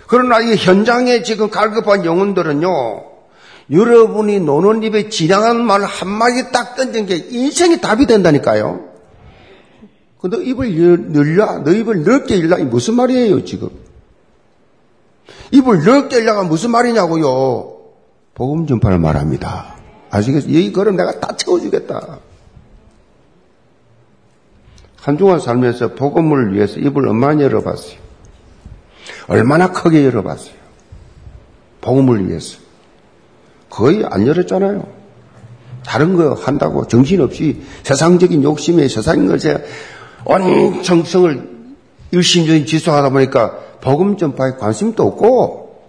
그러나 0.06 0.40
이 0.40 0.56
현장에 0.56 1.22
지금 1.22 1.50
갈급한 1.50 2.04
영혼들은요, 2.04 3.13
여러분이 3.70 4.40
노는 4.40 4.82
입에 4.82 5.08
지나가는 5.08 5.62
말 5.64 5.82
한마디 5.82 6.52
딱 6.52 6.76
던진 6.76 7.06
게 7.06 7.16
인생이 7.16 7.80
답이 7.80 8.06
된다니까요. 8.06 8.92
너 10.22 10.40
입을 10.40 11.12
늘려, 11.12 11.58
너 11.58 11.70
입을 11.70 12.04
넓게 12.04 12.36
일라, 12.36 12.56
무슨 12.58 12.94
말이에요, 12.94 13.44
지금? 13.44 13.68
입을 15.50 15.84
넓게 15.84 16.16
열려가 16.16 16.44
무슨 16.44 16.70
말이냐고요. 16.70 17.76
복음 18.34 18.66
전파를 18.66 18.98
말합니다. 18.98 19.76
아시겠어요? 20.10 20.50
이 20.50 20.72
걸음 20.72 20.96
내가 20.96 21.20
다 21.20 21.36
채워주겠다. 21.36 22.18
한동안 24.96 25.38
살면서 25.38 25.94
복음을 25.94 26.54
위해서 26.54 26.80
입을 26.80 27.06
얼마나 27.06 27.42
열어봤어요. 27.42 27.98
얼마나 29.26 29.70
크게 29.70 30.04
열어봤어요. 30.06 30.54
복음을 31.82 32.26
위해서. 32.26 32.63
거의 33.74 34.04
안 34.08 34.24
열었잖아요. 34.24 34.86
다른 35.84 36.16
거 36.16 36.34
한다고 36.34 36.86
정신없이 36.86 37.60
세상적인 37.82 38.44
욕심에 38.44 38.86
세상인 38.86 39.26
것에 39.26 39.64
온 40.24 40.84
정성을 40.84 41.54
열심히 42.12 42.64
지속하다 42.64 43.10
보니까 43.10 43.58
복음 43.80 44.16
전파에 44.16 44.52
관심도 44.52 45.02
없고, 45.02 45.82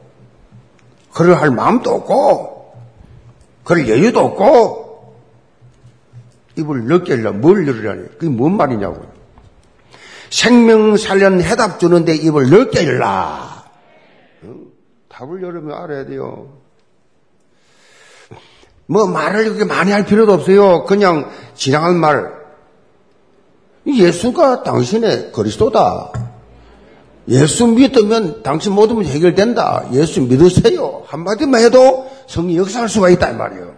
그를 1.13 1.39
할 1.39 1.51
마음도 1.51 1.91
없고, 1.91 2.73
그럴 3.63 3.87
여유도 3.87 4.19
없고, 4.19 5.15
입을 6.57 6.87
넓게 6.87 7.13
열라, 7.13 7.33
뭘 7.33 7.67
열으라니? 7.67 8.07
그게 8.17 8.29
뭔 8.29 8.57
말이냐고요. 8.57 9.05
생명 10.31 10.97
살련 10.97 11.39
해답 11.39 11.79
주는데 11.79 12.15
입을 12.15 12.49
넓게 12.49 12.83
열라. 12.87 13.63
답을 15.07 15.43
열으면 15.43 15.77
알아야 15.77 16.05
돼요. 16.05 16.64
뭐 18.87 19.07
말을 19.07 19.45
그렇게 19.45 19.65
많이 19.65 19.91
할 19.91 20.05
필요도 20.05 20.33
없어요. 20.33 20.85
그냥 20.85 21.29
지나간 21.55 21.95
말. 21.97 22.33
예수가 23.87 24.63
당신의 24.63 25.31
그리스도다. 25.31 26.11
예수 27.27 27.67
믿으면 27.67 28.43
당신 28.43 28.73
모든 28.73 28.95
문제 28.95 29.11
해결된다. 29.11 29.85
예수 29.93 30.21
믿으세요. 30.21 31.03
한마디만 31.07 31.61
해도 31.61 32.09
성이 32.27 32.57
역사할 32.57 32.87
수가 32.87 33.09
있다. 33.09 33.31
이 33.31 33.35
말이에요. 33.35 33.73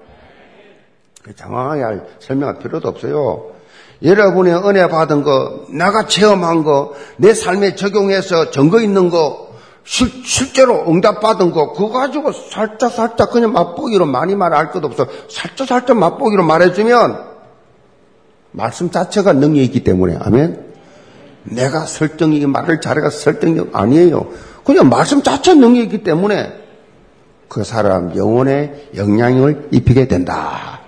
장황하게 1.35 1.81
할 1.81 2.07
설명할 2.19 2.59
필요도 2.59 2.87
없어요. 2.87 3.51
여러분의 4.03 4.53
은혜 4.53 4.87
받은 4.87 5.23
거, 5.23 5.65
내가 5.69 6.05
체험한 6.05 6.63
거, 6.63 6.93
내 7.17 7.33
삶에 7.33 7.75
적용해서 7.75 8.51
증거 8.51 8.79
있는 8.79 9.09
거, 9.09 9.46
실, 9.87 10.11
실제로 10.25 10.83
응답받은 10.89 11.51
거, 11.51 11.71
그거 11.71 11.89
가지고 11.89 12.33
살짝 12.33 12.91
살짝 12.91 13.31
그냥 13.31 13.53
맛보기로 13.53 14.05
많이 14.05 14.35
말할 14.35 14.71
것도 14.71 14.87
없어. 14.87 15.07
살짝 15.29 15.65
살짝 15.65 15.97
맛보기로 15.97 16.43
말해주면 16.43 17.25
말씀 18.51 18.91
자체가 18.91 19.31
능력이 19.31 19.63
있기 19.63 19.83
때문에. 19.85 20.17
아멘. 20.19 20.67
내가 21.43 21.85
설정이 21.85 22.45
말을 22.45 22.81
잘해가 22.81 23.09
설득력 23.09 23.69
아니에요. 23.73 24.27
그냥 24.65 24.89
말씀 24.89 25.23
자체 25.23 25.53
능력이기 25.53 26.03
때문에 26.03 26.51
그 27.47 27.63
사람 27.63 28.13
영혼에 28.13 28.89
영향을 28.97 29.69
입히게 29.71 30.09
된다. 30.09 30.81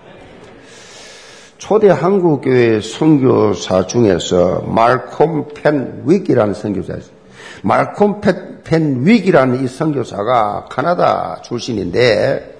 초대 1.57 1.89
한국교회 1.89 2.81
선교사 2.81 3.87
중에서 3.87 4.63
말콤 4.67 5.47
펜 5.53 6.03
윅이라는 6.05 6.53
선교사 6.53 6.95
있어요. 6.95 7.18
말콤 7.63 8.21
펜 8.21 9.05
윅이라는 9.05 9.63
이 9.63 9.67
선교사가 9.67 10.65
카나다 10.69 11.41
출신인데 11.43 12.57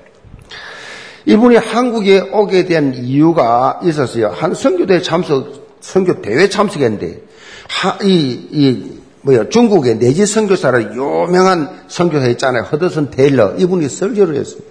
이분이 1.25 1.57
한국에 1.57 2.21
오게 2.31 2.65
된 2.65 2.93
이유가 2.95 3.79
있었어요. 3.83 4.29
한 4.29 4.53
선교대 4.53 5.01
참석, 5.01 5.77
선교 5.79 6.21
대회 6.21 6.49
참석했는데 6.49 7.21
하, 7.69 7.97
이, 8.03 8.47
이, 8.51 8.99
뭐야, 9.21 9.49
중국의 9.49 9.99
내지 9.99 10.25
선교사를 10.25 10.95
유명한 10.95 11.69
선교사 11.87 12.27
있잖아요. 12.29 12.63
허드슨 12.63 13.11
테일러. 13.11 13.55
이분이 13.57 13.89
설교를 13.89 14.35
했어요. 14.35 14.61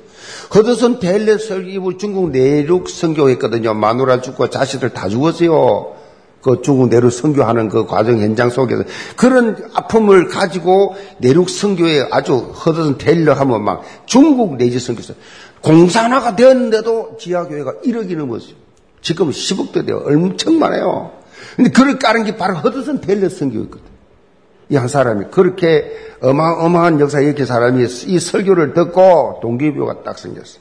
허드슨 0.55 0.99
테일러 0.99 1.39
설교, 1.39 1.69
이분 1.69 1.99
중국 1.99 2.31
내륙 2.31 2.89
선교했거든요. 2.89 3.75
마누라 3.75 4.21
죽고 4.21 4.49
자식들 4.49 4.91
다 4.91 5.09
죽었어요. 5.09 5.98
그 6.43 6.61
중국 6.63 6.89
내륙 6.89 7.11
선교하는 7.11 7.69
그 7.69 7.87
과정 7.87 8.19
현장 8.21 8.51
속에서 8.51 8.85
그런 9.17 9.57
아픔을 9.75 10.29
가지고 10.29 10.95
내륙 11.19 11.51
선교에 11.51 12.09
아주 12.11 12.37
허드슨 12.37 12.99
테일러 12.99 13.35
하면 13.35 13.65
막 13.65 13.83
중국 14.07 14.57
내지 14.57 14.79
선교사 14.79 15.15
공산화가 15.63 16.37
되었는데도 16.37 17.17
지하교회가 17.19 17.75
1억이 17.85 18.17
넘었어요. 18.17 18.55
지금 19.03 19.31
10억도 19.31 19.85
돼요. 19.87 20.03
엄청 20.07 20.59
많아요. 20.59 21.13
근데 21.57 21.71
그를 21.71 21.99
까는 21.99 22.25
게 22.25 22.37
바로 22.37 22.55
허드슨 22.57 23.01
델러 23.01 23.29
선교였거든. 23.29 23.89
이 24.71 24.77
한 24.77 24.87
사람이 24.87 25.27
그렇게 25.31 25.91
어마어마한 26.21 27.01
역사에 27.01 27.25
이렇게 27.25 27.45
사람이 27.47 27.83
이 27.85 28.19
설교를 28.19 28.75
듣고 28.75 29.39
동기부여가 29.41 30.03
딱 30.03 30.19
생겼어. 30.19 30.59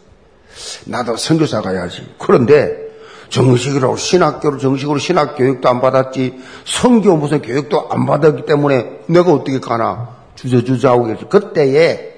나도 0.86 1.17
선교사 1.17 1.61
가야지. 1.61 2.07
그런데 2.17 2.87
정식으로 3.30 3.97
신학교로 3.97 4.57
정식으로 4.57 4.97
신학 4.99 5.36
교육도 5.36 5.67
안 5.69 5.82
받았지 5.82 6.39
성교 6.65 7.17
무슨 7.17 7.41
교육도 7.41 7.89
안 7.89 8.05
받았기 8.05 8.45
때문에 8.45 9.01
내가 9.07 9.34
어떻게 9.34 9.59
가나 9.59 10.15
주저주저하고 10.36 11.07
계시. 11.07 11.25
그때에 11.25 12.15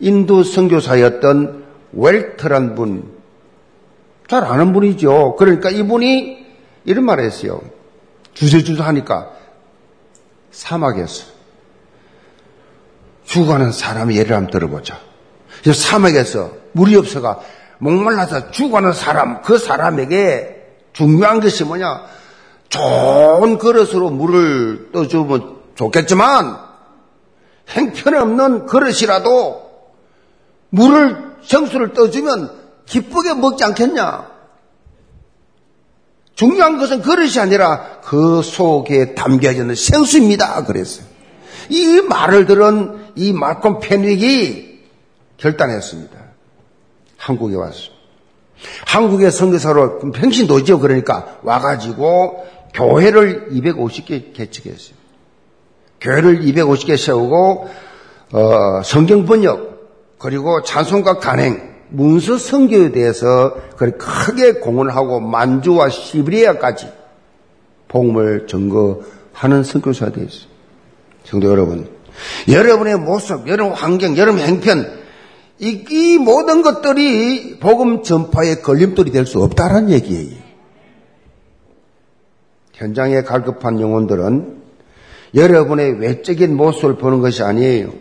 인도 0.00 0.42
선교사였던 0.42 1.64
웰트란 1.92 2.74
분, 2.74 3.12
잘 4.28 4.44
아는 4.44 4.72
분이죠. 4.72 5.36
그러니까 5.36 5.70
이분이 5.70 6.46
이런 6.84 7.04
말을 7.04 7.24
했어요. 7.24 7.62
주저주저 8.34 8.82
하니까 8.84 9.30
사막에서 10.50 11.26
죽어가는 13.24 13.72
사람의 13.72 14.16
예를 14.16 14.36
한번 14.36 14.50
들어보자. 14.50 14.98
사막에서 15.64 16.52
물이 16.72 16.96
없어가 16.96 17.40
목말라서 17.78 18.50
죽어가는 18.50 18.92
사람, 18.92 19.42
그 19.42 19.58
사람에게 19.58 20.56
중요한 20.92 21.40
것이 21.40 21.64
뭐냐? 21.64 22.02
좋은 22.68 23.58
그릇으로 23.58 24.10
물을 24.10 24.90
떠주면 24.92 25.56
좋겠지만, 25.74 26.58
행편없는 27.68 28.66
그릇이라도 28.66 29.68
물을, 30.70 31.36
정수를 31.46 31.92
떠주면 31.92 32.50
기쁘게 32.86 33.34
먹지 33.34 33.64
않겠냐? 33.64 34.38
중요한 36.34 36.78
것은 36.78 37.02
그릇이 37.02 37.38
아니라 37.40 38.00
그 38.04 38.42
속에 38.42 39.14
담겨져 39.14 39.62
있는 39.62 39.74
생수입니다. 39.74 40.64
그랬어요. 40.64 41.04
이 41.68 42.00
말을 42.00 42.46
들은 42.46 43.12
이 43.16 43.32
말콤 43.32 43.80
페닉이 43.80 44.80
결단했습니다. 45.36 46.27
한국에 47.18 47.56
왔어. 47.56 47.90
한국의 48.86 49.30
선교사로 49.30 49.98
평신도죠. 50.12 50.80
그러니까 50.80 51.38
와가지고 51.42 52.46
교회를 52.72 53.50
250개 53.52 54.32
개척했어요. 54.32 54.96
교회를 56.00 56.40
250개 56.40 56.96
세우고 56.96 57.68
어, 58.32 58.82
성경 58.84 59.26
번역 59.26 60.16
그리고 60.18 60.62
찬송가 60.62 61.18
간행 61.18 61.76
문서 61.90 62.36
성교에 62.36 62.92
대해서 62.92 63.56
크게 63.76 64.54
공헌을 64.54 64.94
하고 64.94 65.20
만주와 65.20 65.88
시브리아까지 65.88 66.88
복음을 67.88 68.46
증거하는 68.46 69.64
선교사가 69.64 70.12
되었어요. 70.12 70.48
성도 71.24 71.48
여러분, 71.50 71.88
여러분의 72.50 72.98
모습, 72.98 73.48
여러분 73.48 73.74
환경, 73.74 74.16
여러분 74.16 74.40
행편 74.42 74.97
이, 75.60 75.84
이 75.90 76.18
모든 76.18 76.62
것들이 76.62 77.58
복음 77.58 78.02
전파의 78.02 78.62
걸림돌이 78.62 79.10
될 79.10 79.26
수 79.26 79.42
없다는 79.42 79.90
얘기예요. 79.90 80.36
현장에 82.74 83.22
갈급한 83.22 83.80
영혼들은 83.80 84.62
여러분의 85.34 86.00
외적인 86.00 86.56
모습을 86.56 86.96
보는 86.96 87.20
것이 87.20 87.42
아니에요. 87.42 87.92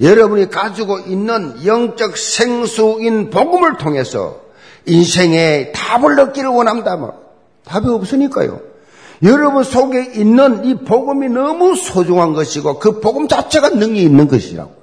여러분이 0.00 0.50
가지고 0.50 1.00
있는 1.00 1.66
영적 1.66 2.16
생수인 2.16 3.30
복음을 3.30 3.76
통해서 3.76 4.40
인생의 4.86 5.72
답을 5.72 6.18
얻기를. 6.18 6.50
뭐. 6.50 7.22
답이 7.64 7.88
없으니까요. 7.88 8.60
여러분 9.24 9.62
속에 9.62 10.12
있는 10.14 10.64
이 10.64 10.74
복음이 10.74 11.28
너무 11.28 11.76
소중한 11.76 12.32
것이고 12.32 12.78
그 12.78 13.00
복음 13.00 13.28
자체가 13.28 13.70
능이 13.70 14.02
있는 14.02 14.26
것이라고. 14.26 14.81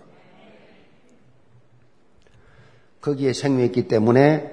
거기에 3.02 3.34
생명이 3.34 3.66
있기 3.68 3.88
때문에 3.88 4.52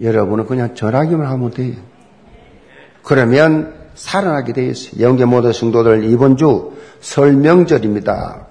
여러분은 0.00 0.46
그냥 0.46 0.74
전하기만 0.74 1.26
하면 1.26 1.50
돼요. 1.50 1.74
그러면 3.02 3.74
살아나게 3.94 4.52
되어 4.52 4.70
있어요. 4.70 5.02
영계 5.02 5.24
모든 5.24 5.52
성도들 5.52 6.04
이번 6.04 6.36
주 6.36 6.72
설명절입니다. 7.00 8.46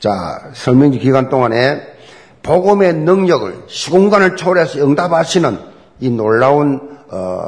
자, 0.00 0.50
설명절 0.52 1.00
기간 1.00 1.28
동안에 1.28 1.94
복음의 2.42 2.94
능력을 2.94 3.64
시공간을 3.66 4.36
초월해서 4.36 4.84
응답하시는 4.84 5.58
이 6.00 6.10
놀라운 6.10 6.98
어, 7.10 7.46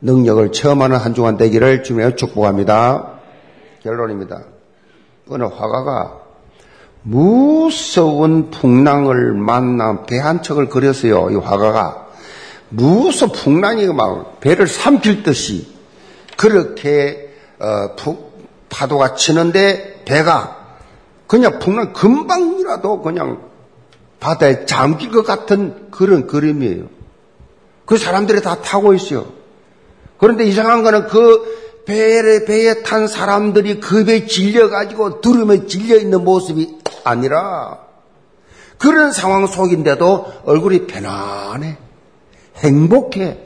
능력을 0.00 0.52
체험하는 0.52 0.96
한 0.96 1.14
주간 1.14 1.36
되기를 1.36 1.82
주며 1.82 2.14
축복합니다. 2.14 3.20
결론입니다. 3.82 4.42
어느 5.28 5.44
화가가 5.44 6.21
무서운 7.02 8.50
풍랑을 8.50 9.32
만나 9.34 10.02
배 10.02 10.18
한 10.18 10.42
척을 10.42 10.68
그렸어요. 10.68 11.30
이 11.30 11.36
화가가 11.36 12.08
무서 12.68 13.30
풍랑이 13.32 13.86
막 13.88 14.40
배를 14.40 14.66
삼킬 14.66 15.22
듯이 15.22 15.66
그렇게 16.36 17.34
어, 17.58 17.94
파도가 18.68 19.14
치는데 19.14 20.02
배가 20.04 20.76
그냥 21.26 21.58
풍랑 21.58 21.92
금방이라도 21.92 23.02
그냥 23.02 23.42
바다에 24.20 24.64
잠길 24.66 25.10
것 25.10 25.24
같은 25.24 25.90
그런 25.90 26.26
그림이에요. 26.26 26.84
그 27.84 27.98
사람들이 27.98 28.40
다 28.42 28.60
타고 28.60 28.94
있어요. 28.94 29.26
그런데 30.18 30.44
이상한 30.44 30.82
거는 30.84 31.08
그 31.08 31.82
배에, 31.84 32.44
배에 32.44 32.82
탄 32.82 33.08
사람들이 33.08 33.80
그 33.80 34.04
배에 34.04 34.26
질려가지고 34.26 35.20
두름에 35.20 35.66
질려 35.66 35.96
있는 35.96 36.22
모습이 36.22 36.78
아니라 37.04 37.78
그런 38.78 39.12
상황 39.12 39.46
속인데도 39.46 40.32
얼굴이 40.44 40.86
편안해. 40.86 41.76
행복해. 42.56 43.38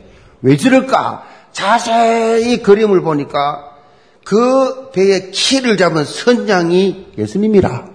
왜 0.43 0.57
저럴까? 0.57 1.25
자세히 1.53 2.63
그림을 2.63 3.03
보니까 3.03 3.77
그 4.25 4.91
배의 4.93 5.31
키를 5.31 5.77
잡은 5.77 6.05
선장이 6.05 7.13
예수님이라. 7.17 7.89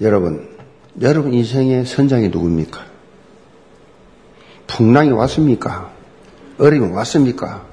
여러분, 0.00 0.56
여러분 1.00 1.32
인생의 1.32 1.86
선장이 1.86 2.28
누굽니까? 2.30 2.84
풍랑이 4.66 5.10
왔습니까? 5.12 5.92
어려움이 6.58 6.92
왔습니까? 6.92 7.64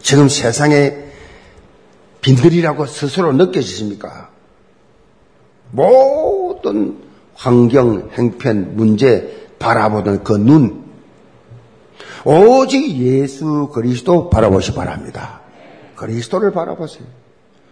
지금 0.00 0.28
세상에 0.28 1.07
빈들이라고 2.20 2.86
스스로 2.86 3.32
느껴지십니까? 3.32 4.30
모든 5.70 6.98
환경, 7.34 8.10
행편, 8.12 8.76
문제 8.76 9.48
바라보는 9.58 10.24
그 10.24 10.32
눈, 10.32 10.84
오직 12.24 12.96
예수 12.98 13.70
그리스도 13.72 14.28
바라보시 14.30 14.74
바랍니다. 14.74 15.40
그리스도를 15.96 16.52
바라보세요. 16.52 17.04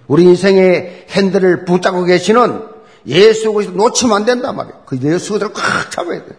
우리 0.07 0.23
인생의 0.25 1.07
핸들을 1.11 1.65
붙잡고 1.65 2.05
계시는 2.05 2.63
예수 3.07 3.53
그리스도 3.53 3.77
놓치면 3.77 4.17
안 4.17 4.25
된단 4.25 4.57
말이에요. 4.57 4.83
그 4.87 4.97
예수 4.97 5.33
그리스도를 5.33 5.53
꽉 5.53 5.91
잡아야 5.91 6.25
돼요. 6.25 6.39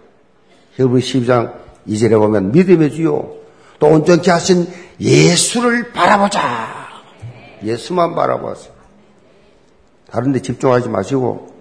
히브리 0.75 1.01
12장 1.01 1.53
2절에 1.87 2.17
보면 2.19 2.51
믿음의 2.51 2.91
주요 2.91 3.35
또 3.79 3.87
온전케 3.87 4.31
하신 4.31 4.67
예수를 4.99 5.91
바라보자. 5.91 6.76
예수만 7.63 8.15
바라보세요. 8.15 8.73
다른 10.09 10.31
데 10.31 10.41
집중하지 10.41 10.89
마시고 10.89 11.53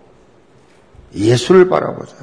예수를 1.14 1.68
바라보자. 1.68 2.14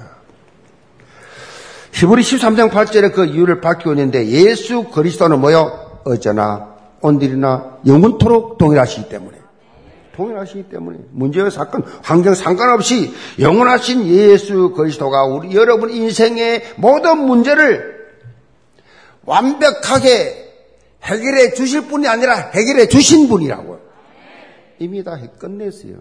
히브리 1.93 2.21
13장 2.23 2.71
8절에 2.71 3.13
그 3.13 3.25
이유를 3.25 3.61
밝히고 3.61 3.91
있는데 3.91 4.25
예수 4.27 4.85
그리스도는 4.85 5.39
뭐요? 5.39 6.01
어제나 6.05 6.73
오늘이나 7.01 7.77
영원토록 7.85 8.57
동일하시기 8.57 9.09
때문에 9.09 9.37
동일하시기 10.15 10.69
때문에 10.69 10.99
문제와 11.11 11.49
사건, 11.49 11.83
환경 12.03 12.33
상관없이 12.33 13.13
영원하신 13.39 14.05
예수 14.05 14.71
그리스도가 14.71 15.25
우리 15.25 15.55
여러분 15.55 15.89
인생의 15.89 16.73
모든 16.77 17.19
문제를 17.19 17.93
완벽하게 19.25 20.42
해결해 21.03 21.53
주실 21.53 21.87
분이 21.87 22.07
아니라 22.07 22.35
해결해 22.53 22.87
주신 22.87 23.27
분이라고. 23.27 23.79
이미 24.79 25.03
다 25.03 25.17
끝냈어요. 25.37 25.95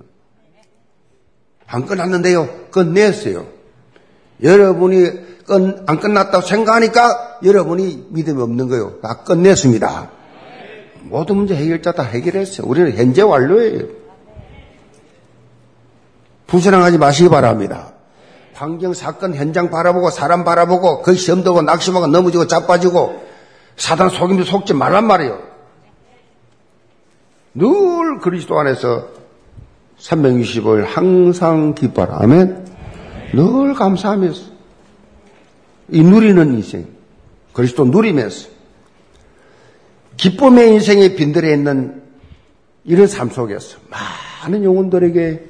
안 1.66 1.86
끝났는데요. 1.86 2.68
끝냈어요. 2.70 3.46
여러분이 4.42 5.44
끝, 5.46 5.84
안 5.86 6.00
끝났다고 6.00 6.46
생각하니까 6.46 7.38
여러분이 7.44 8.09
믿음이 8.11 8.40
없는 8.42 8.68
거예요. 8.68 9.00
다 9.00 9.22
끝냈습니다. 9.24 10.11
모든 11.03 11.36
문제 11.36 11.55
해결자 11.57 11.92
다 11.92 12.03
해결했어요. 12.03 12.66
우리는 12.66 12.92
현재 12.92 13.22
완료예요. 13.22 13.86
불신앙하지 16.46 16.98
마시기 16.98 17.28
바랍니다. 17.28 17.92
환경, 18.55 18.92
사건, 18.92 19.34
현장 19.34 19.70
바라보고 19.70 20.11
사람 20.11 20.44
바라보고 20.44 21.03
그 21.03 21.14
시험도고 21.14 21.62
낙심하고 21.62 22.07
넘어지고 22.09 22.46
자빠지고 22.46 23.32
사단 23.83 24.11
속임도 24.11 24.45
속지 24.45 24.74
말란 24.74 25.09
말이에요. 25.09 25.43
늘 27.55 28.20
그리스도 28.20 28.57
안에서 28.61 29.09
360을 29.99 30.85
항상 30.87 31.74
기뻐라. 31.74 32.18
아멘. 32.20 32.64
늘 33.33 33.74
감사하면서 33.74 34.41
이 35.89 36.01
누리는 36.01 36.55
인생, 36.55 36.87
그리스도 37.53 37.85
누리면서 37.85 38.51
기쁨의 40.16 40.74
인생에 40.74 41.16
빈들에 41.16 41.53
있는 41.53 42.05
이런 42.85 43.09
삶 43.09 43.30
속에서 43.30 43.78
많은 43.91 44.62
영혼들에게 44.62 45.45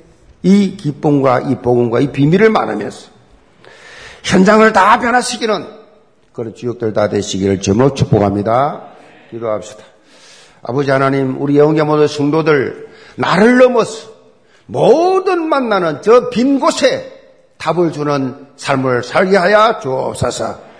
이 0.44 0.76
기쁨과 0.78 1.40
이 1.40 1.56
복음과 1.56 2.00
이 2.00 2.12
비밀을 2.12 2.48
말하면서 2.48 3.10
현장을 4.22 4.72
다 4.72 4.98
변화시키는 5.00 5.81
그런 6.32 6.54
주역들 6.54 6.92
다 6.92 7.08
되시기를 7.08 7.60
제목 7.60 7.94
축복합니다. 7.94 8.84
기도합시다. 9.30 9.84
아버지 10.62 10.90
하나님, 10.90 11.40
우리 11.40 11.58
영계 11.58 11.82
모든 11.82 12.06
성도들 12.06 12.88
나를 13.16 13.58
넘어서 13.58 14.10
모든 14.66 15.48
만나는 15.48 16.02
저 16.02 16.30
빈 16.30 16.58
곳에 16.60 17.20
답을 17.58 17.92
주는 17.92 18.46
삶을 18.56 19.02
살게 19.02 19.36
하여 19.36 19.78
주옵소서. 19.80 20.72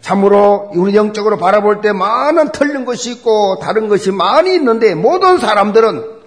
참으로 0.00 0.70
우리 0.74 0.94
영적으로 0.94 1.36
바라볼 1.36 1.80
때 1.80 1.92
많은 1.92 2.52
틀린 2.52 2.84
것이 2.84 3.12
있고 3.12 3.58
다른 3.60 3.88
것이 3.88 4.10
많이 4.10 4.54
있는데 4.54 4.94
모든 4.94 5.38
사람들은 5.38 6.20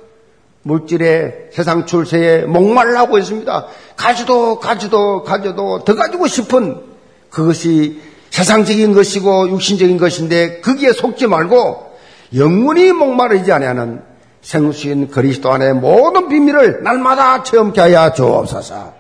물질의 0.64 1.50
세상 1.52 1.86
출세에 1.86 2.44
목말라고 2.46 3.18
있습니다. 3.18 3.68
가지도 3.96 4.60
가지도 4.60 5.24
가져도 5.24 5.84
더 5.84 5.96
가지고 5.96 6.28
싶은 6.28 6.82
그것이 7.30 8.00
세상적인 8.34 8.94
것이고 8.94 9.50
육신적인 9.50 10.00
것인데 10.00 10.62
거기에 10.62 10.92
속지 10.92 11.28
말고 11.28 11.94
영원히 12.36 12.92
목마르지 12.92 13.52
아니하는 13.52 14.02
생수인 14.42 15.10
그리스도 15.10 15.52
안에 15.52 15.74
모든 15.74 16.28
비밀을 16.30 16.82
날마다 16.82 17.44
체험케 17.44 17.80
하여 17.80 18.12
주옵소서. 18.12 18.92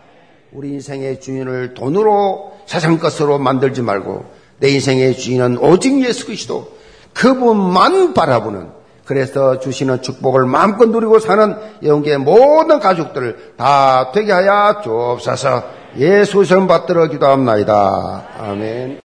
우리 0.51 0.73
인생의 0.73 1.19
주인을 1.19 1.73
돈으로 1.73 2.53
세상 2.67 2.99
것으로 2.99 3.39
만들지 3.39 3.81
말고 3.81 4.23
내 4.59 4.69
인생의 4.69 5.17
주인은 5.17 5.57
오직 5.57 5.99
예수 6.05 6.27
그리스도 6.27 6.71
그분만 7.13 8.13
바라보는 8.13 8.69
그래서 9.03 9.59
주시는 9.59 10.03
축복을 10.03 10.45
마음껏 10.45 10.86
누리고 10.86 11.17
사는 11.17 11.55
영계 11.84 12.17
모든 12.17 12.79
가족들 12.79 13.53
다 13.57 14.11
되게 14.11 14.31
하여 14.31 14.81
주옵소서 14.84 15.63
예수 15.97 16.45
선 16.45 16.67
받들어 16.67 17.07
기도합나이다. 17.07 18.25
아멘. 18.39 18.99